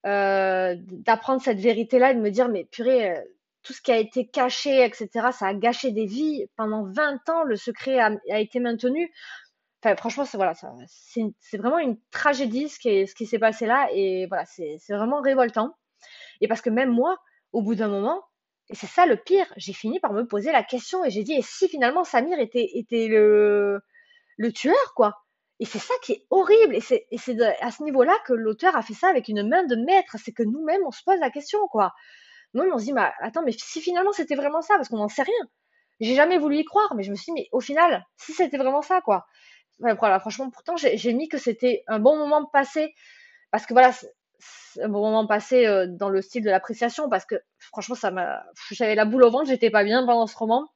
euh, 0.06 0.76
d'apprendre 0.80 1.42
cette 1.42 1.60
vérité-là 1.60 2.12
et 2.12 2.16
de 2.16 2.20
me 2.20 2.32
dire, 2.32 2.50
mais 2.50 2.66
purée, 2.66 3.16
tout 3.64 3.74
ce 3.74 3.82
qui 3.82 3.92
a 3.92 3.98
été 3.98 4.28
caché, 4.28 4.84
etc., 4.84 5.10
ça 5.32 5.48
a 5.48 5.54
gâché 5.54 5.92
des 5.92 6.06
vies. 6.06 6.46
Pendant 6.58 6.84
20 6.92 7.30
ans, 7.30 7.44
le 7.44 7.56
secret 7.56 8.00
a, 8.00 8.40
été 8.40 8.60
maintenu 8.60 9.12
franchement, 9.96 10.26
c'est 10.26 10.38
voilà, 10.38 10.54
c'est 10.88 11.58
vraiment 11.58 11.78
une 11.78 11.98
tragédie 12.10 12.70
ce 12.70 12.80
qui 13.14 13.26
s'est 13.28 13.38
passé 13.38 13.68
là, 13.68 13.88
et 13.94 14.26
voilà, 14.26 14.46
c'est 14.46 14.80
vraiment 14.90 15.22
révoltant. 15.22 15.76
Et 16.42 16.48
parce 16.48 16.62
que 16.62 16.72
même 16.72 16.90
moi, 16.90 17.18
au 17.56 17.62
bout 17.62 17.76
d'un 17.76 17.88
moment, 17.88 18.22
et 18.70 18.76
c'est 18.76 18.88
ça 18.88 19.06
le 19.06 19.16
pire, 19.16 19.46
j'ai 19.56 19.72
fini 19.72 20.02
par 20.02 20.12
me 20.12 20.28
poser 20.28 20.52
la 20.52 20.62
question 20.62 21.06
et 21.06 21.10
j'ai 21.10 21.24
dit, 21.24 21.34
et 21.34 21.42
si 21.42 21.70
finalement 21.70 22.04
Samir 22.04 22.38
était, 22.40 22.68
le, 23.08 23.80
le 24.38 24.52
tueur, 24.52 24.94
quoi? 24.94 25.14
Et 25.62 25.66
c'est 25.66 25.80
ça 25.80 25.94
qui 26.04 26.12
est 26.12 26.26
horrible, 26.32 26.76
et 26.76 26.82
c'est 26.82 27.08
à 27.62 27.72
ce 27.72 27.82
niveau-là 27.84 28.14
que 28.26 28.34
l'auteur 28.34 28.76
a 28.76 28.82
fait 28.82 28.94
ça 28.94 29.08
avec 29.08 29.30
une 29.30 29.48
main 29.48 29.64
de 29.64 29.78
maître, 29.78 30.18
c'est 30.22 30.34
que 30.34 30.44
nous-mêmes, 30.44 30.82
on 30.86 30.92
se 30.92 31.02
pose 31.06 31.18
la 31.22 31.30
question, 31.30 31.66
quoi. 31.70 31.94
Nous, 32.54 32.64
on 32.64 32.78
se 32.78 32.84
dit, 32.86 32.94
mais 32.94 33.10
attends, 33.22 33.44
mais 33.44 33.54
si 33.54 33.80
finalement 33.82 34.12
c'était 34.12 34.36
vraiment 34.36 34.62
ça, 34.62 34.76
parce 34.76 34.90
qu'on 34.90 34.98
n'en 34.98 35.08
sait 35.08 35.24
rien. 35.24 35.50
j'ai 36.02 36.16
jamais 36.16 36.38
voulu 36.38 36.58
y 36.58 36.66
croire, 36.66 36.94
mais 36.96 37.04
je 37.04 37.12
me 37.12 37.16
suis 37.16 37.32
dit, 37.34 37.42
mais 37.42 37.48
au 37.54 37.62
final, 37.62 38.06
si 38.18 38.34
c'était 38.34 38.58
vraiment 38.58 38.82
ça, 38.82 39.00
quoi. 39.02 39.26
Voilà, 39.80 40.20
franchement, 40.20 40.50
pourtant, 40.50 40.76
j'ai 40.78 40.98
j'ai 40.98 41.14
mis 41.14 41.30
que 41.30 41.38
c'était 41.38 41.84
un 41.88 42.00
bon 42.00 42.18
moment 42.18 42.46
passé, 42.46 42.94
parce 43.52 43.66
que 43.66 43.74
voilà, 43.74 43.94
moment 44.88 45.28
passé 45.28 45.66
euh, 45.66 45.88
dans 45.88 46.10
le 46.10 46.22
style 46.22 46.44
de 46.44 46.50
l'appréciation, 46.50 47.10
parce 47.10 47.26
que 47.26 47.36
franchement, 47.60 47.96
ça 47.96 48.12
m'a, 48.12 48.44
j'avais 48.72 48.96
la 48.96 49.06
boule 49.06 49.24
au 49.24 49.32
ventre, 49.32 49.48
j'étais 49.48 49.70
pas 49.70 49.84
bien 49.84 50.06
pendant 50.06 50.28
ce 50.28 50.38
roman. 50.38 50.68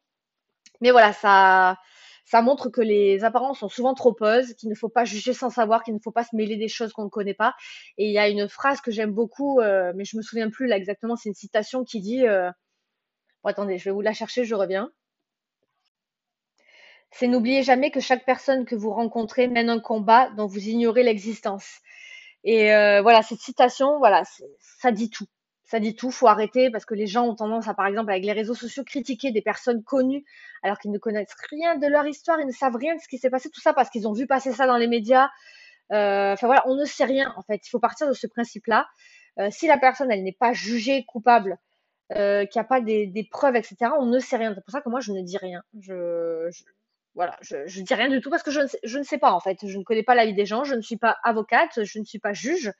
Mais 0.82 0.92
voilà, 0.92 1.14
ça, 1.14 1.78
ça 2.26 2.42
montre 2.42 2.70
que 2.70 2.82
les 2.82 3.24
apparences 3.24 3.60
sont 3.60 3.70
souvent 3.70 3.96
trompeuses, 3.96 4.54
qu'il 4.54 4.70
ne 4.70 4.76
faut 4.76 4.88
pas 4.90 5.04
juger 5.04 5.34
sans 5.34 5.50
savoir, 5.50 5.84
qu'il 5.84 5.96
ne 5.96 6.00
faut 6.00 6.12
pas 6.12 6.24
se 6.24 6.36
mêler 6.36 6.58
des 6.58 6.68
choses 6.68 6.94
qu'on 6.94 7.06
ne 7.06 7.10
connaît 7.10 7.34
pas. 7.34 7.56
Et 7.98 8.06
il 8.06 8.14
y 8.14 8.20
a 8.20 8.30
une 8.30 8.48
phrase 8.48 8.82
que 8.82 8.92
j'aime 8.92 9.12
beaucoup, 9.12 9.60
euh, 9.60 9.94
mais 9.96 10.06
je 10.06 10.16
me 10.16 10.22
souviens 10.22 10.50
plus 10.50 10.68
là 10.68 10.78
exactement, 10.78 11.16
c'est 11.16 11.30
une 11.30 11.36
citation 11.36 11.84
qui 11.84 12.02
dit, 12.02 12.28
euh, 12.28 12.52
attendez, 13.44 13.78
je 13.78 13.86
vais 13.86 13.92
vous 13.92 14.02
la 14.02 14.14
chercher, 14.14 14.46
je 14.46 14.56
reviens. 14.56 14.92
C'est 17.12 17.28
n'oubliez 17.28 17.64
jamais 17.64 17.90
que 17.90 18.00
chaque 18.00 18.26
personne 18.26 18.66
que 18.66 18.76
vous 18.76 18.92
rencontrez 18.92 19.48
mène 19.48 19.70
un 19.70 19.80
combat 19.80 20.30
dont 20.38 20.46
vous 20.46 20.68
ignorez 20.68 21.02
l'existence. 21.02 21.80
Et 22.44 22.74
euh, 22.74 23.02
voilà, 23.02 23.22
cette 23.22 23.40
citation, 23.40 23.98
voilà, 24.00 24.24
ça 24.82 24.92
dit 24.92 25.10
tout. 25.10 25.26
Ça 25.66 25.80
dit 25.80 25.96
tout, 25.96 26.10
faut 26.10 26.28
arrêter 26.28 26.72
parce 26.72 26.86
que 26.86 26.96
les 26.96 27.06
gens 27.06 27.28
ont 27.28 27.36
tendance 27.36 27.68
à, 27.68 27.76
par 27.76 27.86
exemple, 27.86 28.10
avec 28.12 28.24
les 28.26 28.32
réseaux 28.32 28.56
sociaux, 28.56 28.84
critiquer 28.84 29.32
des 29.32 29.42
personnes 29.42 29.84
connues 29.84 30.26
alors 30.64 30.80
qu'ils 30.80 30.92
ne 30.92 30.98
connaissent 30.98 31.36
rien 31.52 31.78
de 31.78 31.86
leur 31.86 32.08
histoire, 32.08 32.40
ils 32.42 32.48
ne 32.48 32.52
savent 32.52 32.76
rien 32.76 32.96
de 32.96 33.00
ce 33.02 33.08
qui 33.08 33.20
s'est 33.20 33.30
passé, 33.30 33.50
tout 33.52 33.62
ça 33.62 33.74
parce 33.74 33.90
qu'ils 33.92 34.08
ont 34.08 34.14
vu 34.14 34.26
passer 34.26 34.52
ça 34.52 34.66
dans 34.66 34.78
les 34.78 34.88
médias. 34.88 35.30
Euh, 35.92 36.34
Enfin 36.34 36.48
voilà, 36.48 36.64
on 36.68 36.76
ne 36.76 36.86
sait 36.86 37.06
rien 37.06 37.34
en 37.38 37.44
fait. 37.44 37.62
Il 37.68 37.70
faut 37.70 37.80
partir 37.80 38.08
de 38.08 38.14
ce 38.14 38.28
principe-là. 38.28 38.88
Euh, 39.40 39.50
si 39.52 39.68
la 39.68 39.78
personne, 39.78 40.12
elle 40.12 40.24
n'est 40.24 40.34
pas 40.40 40.54
jugée 40.54 41.06
coupable, 41.06 41.58
euh, 42.16 42.46
qu'il 42.46 42.60
n'y 42.62 42.66
a 42.66 42.70
pas 42.70 42.82
des, 42.82 43.08
des 43.08 43.24
preuves, 43.26 43.56
etc., 43.58 43.94
on 44.00 44.06
ne 44.08 44.20
sait 44.20 44.38
rien. 44.38 44.54
C'est 44.56 44.62
pour 44.64 44.72
ça 44.72 44.82
que 44.82 44.90
moi, 44.90 45.00
je 45.02 45.14
ne 45.14 45.22
dis 45.22 45.38
rien. 45.38 45.64
Je, 45.80 46.50
je- 46.52 46.64
voilà, 47.16 47.36
je, 47.42 47.68
je 47.68 47.82
dis 47.82 47.94
rien 47.94 48.10
du 48.10 48.22
tout 48.22 48.30
parce 48.30 48.44
que 48.44 48.52
je 48.52 48.62
ne 48.98 49.04
sais, 49.04 49.18
pas 49.18 49.32
en 49.32 49.40
fait. 49.40 49.58
Je 49.66 49.78
ne 49.78 49.84
connais 49.84 50.04
pas 50.04 50.16
la 50.16 50.26
vie 50.26 50.34
des 50.34 50.46
gens, 50.46 50.64
je 50.64 50.76
ne 50.76 50.82
suis 50.82 50.98
pas 50.98 51.18
avocate, 51.24 51.84
je 51.84 52.00
ne 52.00 52.06
suis 52.06 52.20
pas 52.20 52.34
juge. 52.34 52.72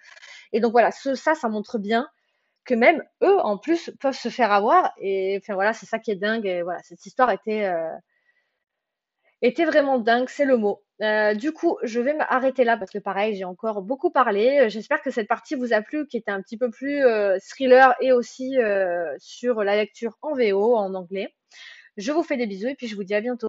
Et 0.54 0.60
donc 0.60 0.72
voilà, 0.72 0.92
ça, 0.92 1.36
ça 1.36 1.50
montre 1.50 1.78
bien 1.78 2.08
que 2.66 2.76
même 2.76 3.04
eux, 3.24 3.40
en 3.40 3.58
plus, 3.58 3.92
peuvent 4.00 4.18
se 4.18 4.30
faire 4.30 4.52
avoir. 4.52 4.94
Et 5.00 5.40
enfin 5.42 5.56
voilà, 5.56 5.74
c'est 5.74 5.88
ça 5.88 6.00
qui 6.00 6.12
est 6.12 6.16
dingue. 6.16 6.46
Et 6.46 6.62
voilà, 6.62 6.80
cette 6.84 7.06
histoire 7.06 7.32
était, 7.32 7.66
euh, 7.66 7.90
vraiment 9.66 9.98
dingue, 9.98 10.30
c'est 10.30 10.46
le 10.46 10.58
mot. 10.58 10.84
Euh, 11.02 11.34
du 11.34 11.52
coup, 11.52 11.78
je 11.84 12.00
vais 12.00 12.14
m'arrêter 12.14 12.64
là 12.64 12.78
parce 12.78 12.92
que 12.92 13.00
pareil, 13.00 13.36
j'ai 13.36 13.46
encore 13.46 13.82
beaucoup 13.82 14.12
parlé. 14.12 14.70
J'espère 14.70 15.02
que 15.02 15.12
cette 15.12 15.28
partie 15.28 15.56
vous 15.56 15.74
a 15.74 15.82
plu, 15.82 16.06
qui 16.08 16.18
était 16.18 16.32
un 16.32 16.42
petit 16.42 16.58
peu 16.58 16.70
plus 16.70 17.04
euh, 17.04 17.38
thriller 17.40 17.96
et 18.02 18.12
aussi 18.12 18.56
sur 19.18 19.64
la 19.64 19.76
lecture 19.76 20.18
en 20.22 20.34
VO, 20.34 20.76
en 20.76 20.94
anglais. 20.94 21.34
Je 21.98 22.12
vous 22.12 22.24
fais 22.24 22.38
des 22.38 22.48
bisous 22.48 22.68
et 22.68 22.76
puis 22.76 22.88
je 22.88 22.96
vous 22.96 23.04
dis 23.04 23.16
à 23.16 23.22
bientôt. 23.22 23.38